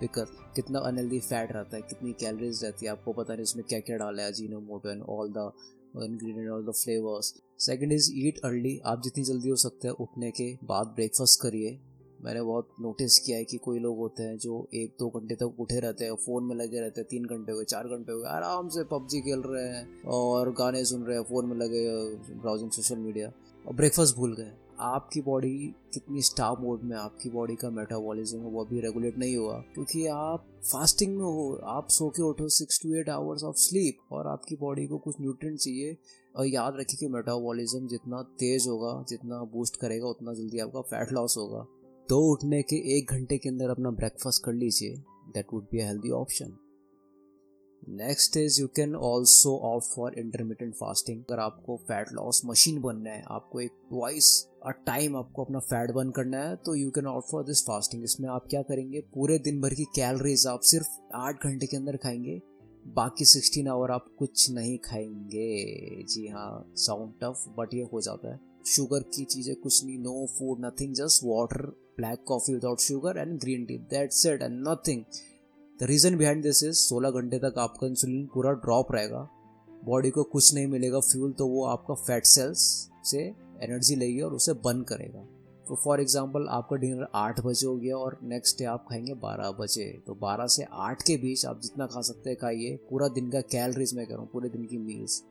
बिकॉज़ 0.00 0.28
कितना 0.56 0.78
अनहेल्दी 0.80 1.18
फैट 1.20 1.52
रहता 1.52 1.76
है, 1.76 1.82
कितनी 1.82 2.12
कैलोरीज 2.20 2.64
रहती 2.64 2.86
है, 2.86 2.92
आपको 2.92 3.12
पता 3.12 3.34
नहीं 3.34 3.42
उसमें 3.42 3.64
क्या 3.68 3.80
क्या 3.80 3.96
डाला 3.96 4.22
है 4.22 4.32
जीनो 4.32 4.60
मोटो 4.62 4.90
and 4.90 5.02
all 5.10 5.32
the 5.32 5.50
ingredient 5.96 6.50
all 6.50 6.64
the 6.64 6.72
flavours 6.74 7.34
second 7.60 7.92
is 7.92 8.10
eat 8.16 8.38
early 8.44 8.78
आप 8.86 9.02
जितनी 9.02 9.24
जल्दी 9.24 9.48
हो 9.48 9.56
सकते 9.58 9.88
हैं, 9.88 9.94
उठने 9.96 10.30
के 10.30 10.52
बाद 10.64 10.86
ब्रेकफास्ट 10.96 11.40
करिए। 11.42 11.78
मैंने 12.22 12.40
बहुत 12.42 12.68
नोटिस 12.80 13.18
किया 13.18 13.36
है 13.38 13.44
कि 13.44 13.56
कोई 13.64 13.78
लोग 13.78 13.98
होते 13.98 14.22
हैं 14.22 14.36
जो 14.38 14.54
एक 14.74 14.94
दो 14.98 15.08
घंटे 15.10 15.34
तक 15.34 15.60
उठे 15.60 15.80
रहते 15.80 16.04
हैं 16.04 16.14
फ़ोन 16.16 16.44
में 16.44 16.54
लगे 16.56 16.80
रहते 16.80 17.00
हैं, 17.00 17.08
तीन 17.10 17.24
घंटे 17.24 17.52
हो 17.52 17.58
गए, 17.58 17.64
चार 17.64 17.84
घंटे 17.86 18.12
हो 18.12 18.18
गए, 18.18 18.28
आराम 18.28 18.68
से 18.68 18.84
पबजी 18.84 19.20
खेल 19.20 19.42
रहे 19.46 19.66
हैं 19.68 20.02
और 20.14 20.50
गाने 20.52 20.84
सुन 20.84 21.04
रहे 21.04 21.16
हैं 21.16 21.24
फ़ोन 21.24 21.46
में 21.46 21.56
लगे 21.56 21.82
ब्राउजिंग 22.32 22.70
सोशल 22.70 22.98
मीडिया 22.98 23.32
और 23.64 23.74
ब्रेकफास्ट 23.74 24.16
भूल 24.16 24.34
गए। 24.36 24.50
आपकी 24.80 25.20
बॉडी 25.20 25.74
कितनी 25.94 26.22
स्टाफ 26.22 26.60
मोड 26.60 26.82
में 26.82 26.96
आपकी 26.96 27.30
बॉडी 27.30 27.54
का 27.56 27.70
मेटाबॉलिज्म 27.70 28.38
है, 28.38 28.44
वो 28.44 28.64
अभी 28.64 28.80
रेगुलेट 28.80 29.18
नहीं 29.18 29.36
हुआ, 29.36 29.58
क्योंकि 29.74 30.06
आप 30.06 30.46
फास्टिंग 30.72 31.16
में 31.16 31.24
हो, 31.24 31.60
आप 31.64 31.88
सो 31.88 32.08
के 32.08 32.22
उठो 32.22 32.48
six 32.48 32.80
to 32.82 32.94
eight 32.94 33.08
hours 33.08 33.42
of 33.42 33.56
sleep 33.56 34.12
और 34.12 34.26
आपकी 34.26 34.56
बॉडी 34.56 34.86
को 34.86 34.98
कुछ 34.98 35.16
न्यूट्रिएंट 35.20 35.58
चाहिए। 35.58 35.96
और 36.36 36.46
याद 36.46 36.76
रखिए 36.76 36.96
कि 37.00 37.08
मेटाबॉलिज्म 37.08 37.86
जितना 37.88 38.22
तेज 38.22 38.66
होगा, 38.68 39.04
जितना 39.08 39.42
बूस्ट 39.42 39.76
करेगा, 39.76 40.06
उतना 40.06 40.32
जल्दी 40.32 40.58
आपका 40.58 40.80
फैट 40.80 41.12
लॉस 41.12 41.36
होगा। 41.38 41.66
तो 42.08 42.20
उठने 42.32 42.62
के 42.62 42.76
एक 42.96 43.10
घंटे 43.10 43.38
के 43.38 43.48
अंदर 43.48 43.70
अपना 43.70 43.90
ब्रेकफास्ट 43.90 44.44
कर 44.44 44.52
लीजिए 44.52 44.96
that 45.34 45.46
would 45.52 45.62
be 45.62 45.80
a 45.80 45.86
healthy 45.86 46.10
option 46.10 46.56
next 47.82 48.36
is 48.36 48.60
you 48.60 48.66
can 48.76 48.94
also 48.94 49.56
opt 49.66 49.86
for 49.86 50.14
intermittent 50.18 50.74
fasting 50.74 51.20
अगर 51.20 51.40
आपको 51.40 51.76
फैट 51.78 52.12
लॉस 52.12 52.40
मशीन 52.46 52.80
बनना 52.82 53.10
है, 53.10 53.22
आपको 53.28 53.60
एक 53.60 53.70
ट्वाइस 53.90 54.30
अ 54.66 54.70
टाइम 54.86 55.16
आपको 55.16 55.44
अपना 55.44 55.58
फैट 55.60 55.90
बर्न 55.90 56.10
करना 56.10 56.42
है 56.42 56.56
तो 56.56 56.74
you 56.74 56.90
can 56.90 57.06
opt 57.06 57.30
for 57.30 57.44
this 57.44 57.62
fasting 57.62 58.04
इसमें 58.04 58.28
आप 58.28 58.46
क्या 58.50 58.62
करेंगे? 58.62 59.00
पूरे 59.14 59.38
दिन 59.38 59.60
भर 59.60 59.74
की 59.74 59.84
कैलोरीज 59.96 60.46
आप 60.46 60.60
सिर्फ़ 60.64 60.88
आठ 61.16 61.44
घंटे 61.44 61.66
के 61.66 61.76
अंदर 61.76 61.96
खाएँगे, 61.96 62.40
बाकी 62.94 63.24
सिक्सटीन 63.24 63.68
आवर 63.68 63.90
आप 63.90 64.06
कुछ 64.18 64.50
नहीं 64.50 64.78
खाएँगे। 64.84 66.04
जी 66.04 66.26
हाँ 66.28 66.72
साउंड 66.76 67.12
टफ 67.22 67.44
बट 67.58 67.74
ये 67.74 67.88
हो 67.92 68.00
जाता 68.00 68.32
है। 68.32 68.40
शुगर 68.66 69.02
की 69.14 69.24
चीज़ें 69.24 69.54
कुछ 69.56 69.84
नहीं 69.84 69.98
no 69.98 70.26
food 70.38 70.64
nothing 70.64 70.94
just 70.94 71.22
water 71.24 71.66
black 71.98 72.22
coffee 72.26 72.54
without 72.54 72.80
sugar 72.80 73.18
and 73.18 73.38
green 73.40 73.64
tea 73.66 73.78
that's 73.90 74.24
it 74.26 74.42
and 74.42 74.58
nothing 74.68 75.04
the 75.80 75.86
reason 75.86 76.16
behind 76.18 76.42
this 76.42 76.62
is 76.64 76.76
16 76.78 77.10
घंटे 77.10 77.38
तक 77.38 77.58
आपका 77.58 77.86
इंसुलिन 77.86 78.24
पूरा 78.26 78.52
ड्रॉप 78.62 78.92
रहेगा। 78.92 79.18
बॉडी 79.84 80.10
को 80.10 80.22
कुछ 80.24 80.54
नहीं 80.54 80.66
मिलेगा 80.66 81.00
फ्यूल 81.00 81.32
तो 81.32 81.46
वो 81.46 81.64
आपका 81.66 81.94
फैट 81.96 82.24
सेल्स 82.26 82.60
से 83.04 83.18
एनर्जी 83.62 83.96
लेगी 83.96 84.20
और 84.20 84.32
उसे 84.34 84.52
बर्न 84.64 84.82
करेगा। 84.82 85.20
तो 85.66 85.76
फॉर 85.84 86.00
एग्ज़ाम्पल 86.00 86.46
आपका 86.50 86.76
डिनर 86.76 87.06
आठ 87.14 87.40
बजे 87.40 87.66
हो 87.66 87.76
गया 87.76 87.96
और 87.96 88.18
नेक्स्ट 88.24 88.58
डे 88.58 88.64
आप 88.64 88.86
खाएँगे 88.90 89.14
बारह 89.22 89.50
बजे। 89.60 89.84
तो 90.06 90.14
बारह 90.14 90.46
से 90.46 90.66
आठ 90.72 91.02
के 91.02 91.16
बीच 91.16 91.44
आप 91.46 91.60
जितना 91.62 91.86
खा 91.86 92.00
सकते 92.00 92.30
हैं, 92.30 92.38
खाइए। 92.38 92.74
पूरा 92.90 93.08
दिन 93.10 93.30
का 93.30 93.40
कैलरीज 93.46 93.94
मैं 93.96 94.06
कह 94.06 94.14
रहा 94.14 94.22
हूँ, 94.22 94.30
पूरे 94.32 94.48
दिन 94.48 94.64
की 94.64 94.78
meals 94.78 95.22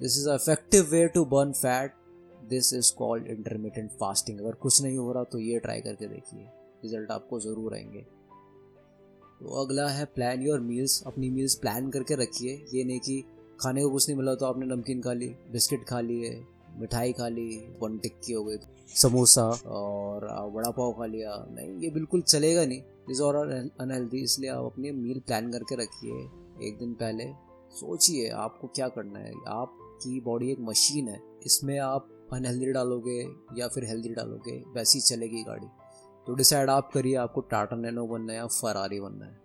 this 0.00 0.18
is 0.18 0.28
effective 0.30 0.88
way 0.90 1.06
to 1.08 1.24
burn 1.26 1.52
fat 1.52 1.94
this 2.50 2.72
is 2.74 2.92
called 2.98 3.26
intermittent 3.28 3.90
fasting 4.00 4.40
अगर 4.40 4.54
कुछ 4.56 4.82
नहीं 4.82 4.98
हो 4.98 5.12
रहा 5.12 5.24
तो 5.24 5.38
ये 5.40 5.58
ट्राई 5.60 5.80
करके 5.80 6.08
देखिए। 6.08 6.46
रिज़ल्ट 6.84 7.10
आपको 7.10 7.40
ज़रूर 7.40 7.74
आएँगे। 7.74 8.04
तो 9.44 9.62
अगला 9.62 9.86
है 9.88 10.04
प्लान 10.14 10.42
योर 10.42 10.60
मील्स 10.60 11.02
अपनी 11.06 11.28
मील्स 11.30 11.54
प्लान 11.54 11.90
करके 11.90 12.14
रखिए। 12.14 12.52
ये 12.74 12.84
नहीं 12.84 13.00
कि 13.00 13.20
खाने 13.60 13.82
को 13.82 13.90
कुछ 13.90 14.08
नहीं 14.08 14.16
मिला 14.18 14.34
तो 14.34 14.46
आपने 14.46 14.66
नमकीन 14.66 15.00
खा 15.02 15.12
ली, 15.12 15.26
बिस्किट 15.52 15.84
खा 15.84 16.00
लिए 16.00 16.30
मिठाई 16.78 17.12
खा 17.12 17.28
ली 17.28 17.76
वन 17.82 17.98
टिक्की 17.98 18.32
हो 18.32 18.44
गई, 18.44 18.56
समोसा 18.94 19.42
और 19.66 20.24
वड़ा 20.54 20.70
पाव 20.70 20.92
खा 20.92 21.06
लिया। 21.06 21.36
नहीं, 21.50 21.78
ये 21.78 21.90
बिल्कुल 21.90 22.22
चलेगा 22.22 22.64
नहीं। 22.64 22.80
दिस 23.08 23.20
और 23.20 23.36
अनहेल्दी 23.36 24.22
इसलिए 24.22 24.50
आप 24.50 24.64
अपनी 24.64 24.90
मील 24.92 25.20
प्लान 25.20 25.52
करके 25.52 25.76
रखिए 25.76 26.12
एक 26.68 26.78
दिन 26.78 26.94
पहले। 26.94 27.24
सोचिए 27.72 28.28
आपको 28.38 28.68
क्या 28.68 28.88
करना 28.88 29.18
है। 29.18 29.32
आपकी 29.50 30.20
बॉडी 30.20 30.50
एक 30.52 30.60
मशीन 30.62 31.08
है। 31.08 31.20
इसमें 31.46 31.78
आप 31.80 32.08
अनहेल्दी 32.32 32.72
डालोगे 32.72 33.20
या 33.58 33.68
फिर 33.68 33.84
हेल्दी 33.84 34.14
डालोगे, 34.14 34.62
वैसी 34.74 35.00
चलेगी 35.02 35.42
गाड़ी। 35.42 35.66
तो 36.26 36.34
डिसाइड 36.34 36.70
आप 36.70 36.90
करिए, 36.92 37.14
आपको 37.16 37.40
टाटा 37.40 37.76
नैनो 37.76 38.06
बनना 38.06 38.32
है 38.32 38.38
या 38.38 38.46
फरारी 38.46 39.00
बनना 39.00 39.24
है 39.24 39.42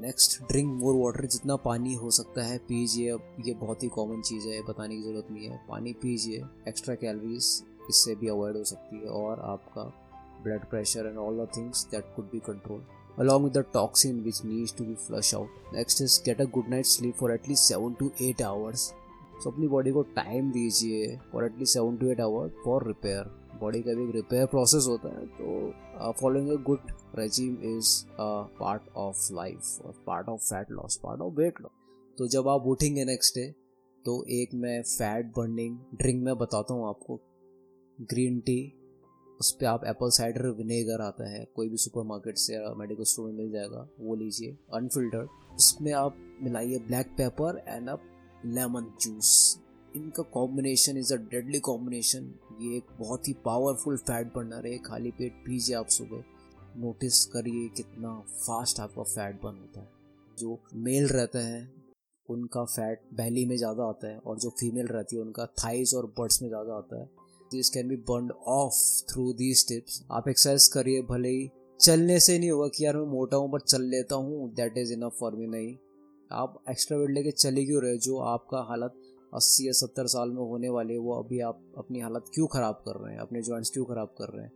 नेक्स्ट 0.00 0.40
ड्रिंक 0.42 0.72
मोर 0.74 0.94
वाटर 0.94 1.26
जितना 1.26 1.56
पानी 1.64 1.94
हो 1.94 2.10
सकता 2.10 2.44
है, 2.44 2.56
पीजिए 2.58 3.10
अब 3.10 3.36
ये 3.46 3.54
बहुत 3.54 3.82
ही 3.82 3.88
कॉमन 3.88 4.22
चीज़ 4.22 4.48
है, 4.48 4.62
बताने 4.68 4.96
की 4.96 5.02
ज़रूरत 5.02 5.26
नहीं 5.30 5.48
है 5.48 5.60
पानी 5.68 5.92
पीजिए 6.02 6.44
एक्स्ट्रा 6.68 6.94
कैलोरीज 6.94 7.62
इससे 7.90 8.14
भी 8.14 8.28
अवॉइड 8.28 8.56
हो 8.56 8.64
सकती 8.64 8.96
है, 8.96 9.06
और 9.06 9.40
आपका 9.52 9.82
blood 10.44 10.64
pressure 10.70 11.06
and 11.06 11.18
all 11.18 11.44
the 11.44 11.48
things 11.56 11.86
that 11.90 12.14
could 12.16 12.30
be 12.32 12.40
control 12.46 12.84
with 13.16 13.52
the 13.52 13.62
toxin 13.74 14.16
which 14.24 14.38
needs 14.44 14.72
to 14.72 14.84
be 14.84 14.94
flushed 14.96 15.34
out. 15.34 15.48
Next 15.72 16.00
is 16.00 16.18
get 16.18 16.40
a 16.40 16.46
good 16.46 16.68
night's 16.68 16.94
sleep 16.98 17.16
for 17.16 17.28
at 17.30 17.46
least 17.46 17.68
7 17.68 17.94
to 18.00 18.08
8 18.28 18.40
hours. 18.42 18.90
So 19.42 19.50
अपनी 19.50 19.68
body 19.68 19.90
को 19.92 20.02
time 20.16 20.50
दीजिए 20.52 21.16
for 21.32 21.44
at least 21.44 21.72
seven 21.72 21.96
to 21.96 22.10
eight 22.10 22.20
hour 22.20 22.48
for 22.64 22.86
repair 22.86 23.30
body 23.60 23.80
का 23.82 23.94
भी 23.94 24.08
एक 24.08 24.14
repair 24.14 24.46
process 24.46 24.86
होता 24.88 25.08
है 25.08 25.26
तो 25.26 26.12
following 26.12 26.50
a 26.50 26.62
good 26.62 26.92
regime 27.18 27.58
is 27.76 28.04
a 28.06 28.30
part 28.60 28.88
of 28.96 29.32
life 29.32 29.78
part 30.06 30.28
of 30.28 30.40
fat 30.40 30.70
loss 30.70 31.00
part 31.02 31.20
of 31.20 31.34
weight 31.34 31.60
loss 31.60 31.72
तो 32.18 32.28
जब 32.28 32.48
आप 32.48 32.66
उठेंगे 32.66 33.04
नेक्स्ट 33.04 33.34
डे 33.34 33.50
तो 34.04 34.24
एक 34.30 34.54
मैं 34.54 34.82
फैट 34.82 35.26
बर्निंग 35.26 35.78
ड्रिंक 35.94 36.22
में 36.24 36.36
बताता 36.38 36.74
हूँ 36.74 36.88
आपको. 36.88 37.20
ग्रीन 37.98 38.38
टी 38.40 38.72
उस 39.40 39.50
पर 39.52 39.66
आप 39.66 39.84
एप्पल 39.84 40.10
साइडर 40.10 40.46
विनेगर 40.48 41.00
आता 41.00 41.28
है, 41.30 41.44
कोई 41.56 41.68
भी 41.68 41.76
सुपर 41.76 42.02
मार्केट 42.02 42.36
से 42.36 42.58
मेडिकल 42.74 43.04
स्टोर 43.04 43.26
में 43.26 43.34
मिल 43.34 43.50
जाएगा, 43.52 43.88
वो 44.00 44.14
लीजिए 44.14 44.56
अनफिल्टर्ड 44.74 45.54
उसमें 45.54 45.92
आप 45.92 46.16
मिलाइए 46.42 46.78
ब्लैक 46.78 47.06
पेपर 47.06 47.64
एंड 47.68 47.88
आप 47.88 48.02
लेमन 48.46 48.92
जूस 49.00 49.60
इनका 49.94 50.22
combination 50.32 50.96
is 50.98 51.12
a 51.14 51.16
deadly 51.30 51.58
combination 51.60 52.32
ये 52.60 52.76
एक 52.76 52.86
बहुत 52.98 53.28
ही 53.28 53.32
पावरफुल 53.44 53.96
फैट 53.98 54.32
बर्नर 54.34 54.66
है। 54.66 54.76
खाली 54.78 55.10
पेट 55.10 55.32
पीजिए 55.46 55.76
आप 55.76 55.88
सुबह। 55.88 56.24
नोटिस 56.76 57.24
करिए 57.24 57.68
कितना 57.76 58.18
फास्ट 58.28 58.80
आपका 58.80 59.02
फैट 59.04 59.40
बर्न 59.42 59.56
होता 59.56 59.80
है। 59.80 59.88
जो 60.38 60.58
मेल 60.76 61.06
रहता 61.08 61.38
है, 61.38 61.68
उनका 62.28 62.64
फैट 62.66 63.02
बैली 63.14 63.44
में 63.46 63.56
ज़्यादा 63.56 63.84
आता 63.84 64.08
है 64.08 64.18
और 64.18 64.38
जो 64.38 64.50
फीमेल 64.50 64.86
रहती 64.86 65.16
है, 65.16 65.22
उनका 65.22 65.46
थाइज 65.58 65.94
और 65.94 66.06
बर्ड्स 66.18 66.42
में 66.42 66.48
ज़्यादा 66.48 66.74
आता 66.74 67.00
है। 67.00 67.08
This 67.50 67.70
can 67.70 67.88
be 67.88 67.96
burn 68.08 68.30
off 68.48 68.74
through 69.10 69.32
these 69.32 69.66
tips 69.68 70.02
आप 70.10 70.28
एक्सरसाइज 70.28 70.68
करिए, 70.68 71.02
भले 71.02 71.28
ही 71.28 71.50
चलने 71.80 72.18
से 72.20 72.38
नहीं 72.38 72.50
होगा 72.50 72.68
कि 72.68 72.84
यार 72.84 72.96
मैं 72.96 73.06
मोटा 73.08 73.36
हूँ 73.36 73.50
बट 73.50 73.62
चल 73.62 73.82
लेता 73.86 74.16
हूँ। 74.16 74.52
That 74.54 74.78
is 74.78 74.92
enough 74.92 75.16
for 75.20 75.36
me 75.36 75.46
नहीं। 75.46 75.74
आप 76.32 76.62
एक्स्ट्रा 76.70 76.98
वेट 76.98 77.10
लेके 77.10 77.30
चले 77.32 77.64
क्यों 77.64 77.82
रहे 77.82 77.98
जो 77.98 78.18
आपका 78.18 78.66
हालत 78.68 79.00
अस्सी 79.34 79.66
या 79.66 79.72
सत्तर 79.72 80.06
साल 80.06 80.30
में 80.30 80.42
होने 80.42 80.68
वाले 80.68 80.96
वो 80.98 81.14
अभी 81.14 81.40
आप 81.40 81.60
अपनी 81.78 82.00
हालत 82.00 82.30
क्यों 82.34 82.46
ख़राब 82.46 82.82
कर 82.86 83.00
रहे 83.00 83.12
हैं? 83.12 83.20
अपने 83.20 83.42
जॉइंट्स 83.42 83.70
क्यों 83.70 83.84
ख़राब 83.84 84.14
कर 84.18 84.32
रहे 84.34 84.44
हैं? 84.44 84.52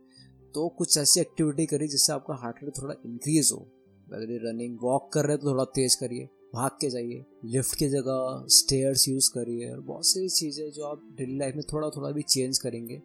तो 0.55 0.67
कुछ 0.69 0.97
ऐसी 0.97 1.19
एक्टिविटी 1.19 1.65
करिए 1.65 1.87
जिससे 1.87 2.13
आपका 2.13 2.35
हार्ट 2.35 2.63
रेट 2.63 2.77
थोड़ा 2.77 2.95
इंक्रीज 3.05 3.49
हो। 3.53 3.59
अगर 4.07 4.39
रनिंग 4.43 4.77
वॉक 4.81 5.11
कर 5.13 5.25
रहे 5.25 5.33
हैं 5.33 5.41
तो 5.41 5.49
थोड़ा 5.51 5.63
तेज़ 5.75 5.97
करिए। 5.99 6.25
भाग 6.53 6.71
के 6.81 6.89
जाइए। 6.89 7.25
लिफ्ट 7.45 7.75
की 7.75 7.87
जगह 7.89 8.45
स्टेयर्स 8.49 9.07
यूज़ 9.07 9.29
करिए 9.29 9.69
और 9.71 9.81
बहुत 9.81 10.05
सारी 10.05 10.29
चीज़ें 10.29 10.69
जो 10.71 10.85
आप 10.85 11.01
डेली 11.17 11.37
लाइफ 11.37 11.55
में 11.55 11.63
थोड़ा 11.73 11.89
थोड़ा 11.89 12.11
भी 12.11 12.21
चेंज 12.21 12.57
करेंगे 12.57 12.97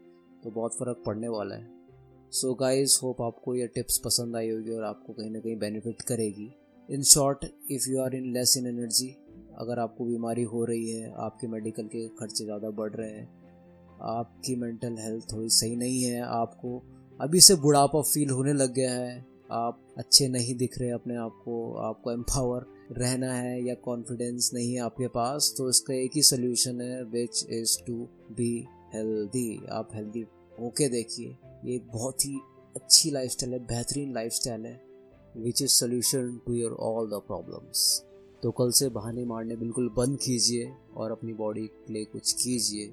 तो 0.43 0.51
बहुत 0.51 0.75
फ़र्क 0.75 1.03
पड़ने 1.07 1.29
वाला 1.29 1.55
है। 1.55 1.73
सो 2.33 2.55
गाइज़ 2.55 2.99
होप 3.03 3.21
आपको 3.23 3.55
ये 3.55 3.67
टिप्स 3.67 3.99
पसंद 4.05 4.37
आई 4.37 4.51
होगी 4.51 4.71
और 4.71 4.85
आपको 4.85 5.13
कहीं 5.13 5.31
ना 5.31 5.41
कहीं 5.41 5.57
बेनिफिट 5.59 6.03
करेगी। 6.03 6.51
In 6.89 7.03
short 7.05 7.45
if 7.71 7.89
you 7.91 8.01
are 8.01 8.15
in 8.15 8.33
less 8.33 8.57
in 8.59 8.67
energy 8.67 9.15
अगर 9.59 9.79
आपको 9.79 10.05
बीमारी 10.05 10.43
हो 10.45 10.65
रही 10.65 10.91
है, 10.91 11.13
आपके 11.17 11.47
मेडिकल 11.47 11.87
के 11.87 12.07
खर्चे 12.11 12.45
ज़्यादा 12.45 12.71
बढ़ 12.73 12.93
रहे 12.93 13.11
हैं, 13.11 13.27
आपकी 14.11 14.57
मेंटल 14.57 14.97
हेल्थ 15.01 15.33
थोड़ी 15.33 15.49
सही 15.51 15.77
नहीं 15.77 16.03
है, 16.03 16.21
आपको 16.21 16.83
अभी 17.21 17.41
से 17.41 17.55
बुढ़ापा 17.57 18.01
फील 18.03 18.31
होने 18.31 18.53
लग 18.53 18.73
गया 18.75 18.93
है, 18.93 19.19
आप 19.53 19.81
अच्छे 19.99 20.29
नहीं 20.29 20.55
दिख 20.57 20.79
रहे 20.79 20.91
अपने 20.91 21.17
आप 21.17 21.41
को, 21.45 21.75
आपको 21.81 22.13
एम्पावर 22.13 22.67
रहना 22.93 23.33
है 23.33 23.63
या 23.67 23.75
कॉन्फिडेंस 23.75 24.51
नहीं 24.55 24.73
है 24.75 24.81
आपके 24.81 25.09
पास 25.09 25.55
तो 25.59 25.69
इसका 25.71 25.95
एक 25.95 26.17
ही 26.17 26.23
सोल्यूशन 26.23 26.81
है 26.81 27.03
which 27.05 27.45
is 27.51 27.77
to 27.87 27.95
be 28.33 28.53
healthy 28.95 29.61
आप 29.73 29.91
हेल्दी 29.95 30.25
होके 30.61 30.89
देखिए, 30.89 31.37
ये 31.65 31.75
एक 31.75 31.87
बहुत 31.93 32.25
ही 32.25 32.41
अच्छी 32.77 33.11
लाइफ 33.11 33.37
है, 33.43 33.59
बेहतरीन 33.59 34.15
लाइफ 34.15 34.41
है 34.47 34.81
which 35.37 35.63
is 35.63 35.71
solution 35.71 36.41
to 36.47 36.55
your 36.55 36.73
all 36.81 37.09
the 37.09 37.23
problems 37.27 37.87
तो 38.45 38.51
कल 38.51 38.71
से 38.71 38.89
बहाने 38.89 39.25
मारने 39.25 39.57
बिल्कुल 39.57 39.89
बंद 39.89 40.19
कीजिए 40.19 40.73
और 40.97 41.11
अपनी 41.11 41.33
बॉडी 41.33 41.67
के 41.67 41.93
लिए 41.93 42.05
कुछ 42.05 42.33
कीजिए। 42.33 42.93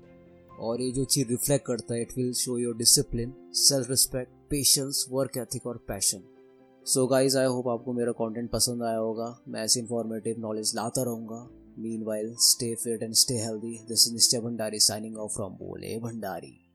और 0.59 0.81
ये 0.81 0.91
जो 0.91 1.03
चीज़ 1.05 1.27
रिफ्लेक्ट 1.27 1.65
करता 1.65 1.93
है 1.93 2.01
it 2.01 2.11
will 2.17 2.33
show 2.33 2.57
your 2.57 2.77
discipline 2.77 3.33
self 3.53 3.89
respect 3.89 4.31
patience 4.49 5.05
work 5.11 5.37
ethic 5.37 5.67
और 5.67 5.77
passion 5.77 6.23
so 6.85 7.07
guys 7.07 7.37
I 7.37 7.45
hope 7.45 7.67
आपको 7.67 7.93
मेरा 7.93 8.11
कंटेंट 8.11 8.49
पसंद 8.51 8.83
आया 8.83 8.97
होगा। 8.97 9.39
मैं 9.47 9.63
ऐसे 9.63 9.79
इन्फॉर्मेटिव 9.79 10.39
नॉलेज 10.39 10.75
लाता 10.75 11.03
रहूँगा। 11.03 11.47
Meanwhile 12.03 12.33
stay 12.39 12.73
fit 12.75 13.03
and 13.03 13.13
stay 13.13 13.33
healthy 13.33 13.77
this 13.87 14.07
is 14.07 14.13
Nishchay 14.13 14.39
Bhandari 14.39 14.79
signing 14.79 15.17
of 15.17 15.31
from 15.31 15.53
बोले 15.53 15.99
भंडारी 15.99 16.70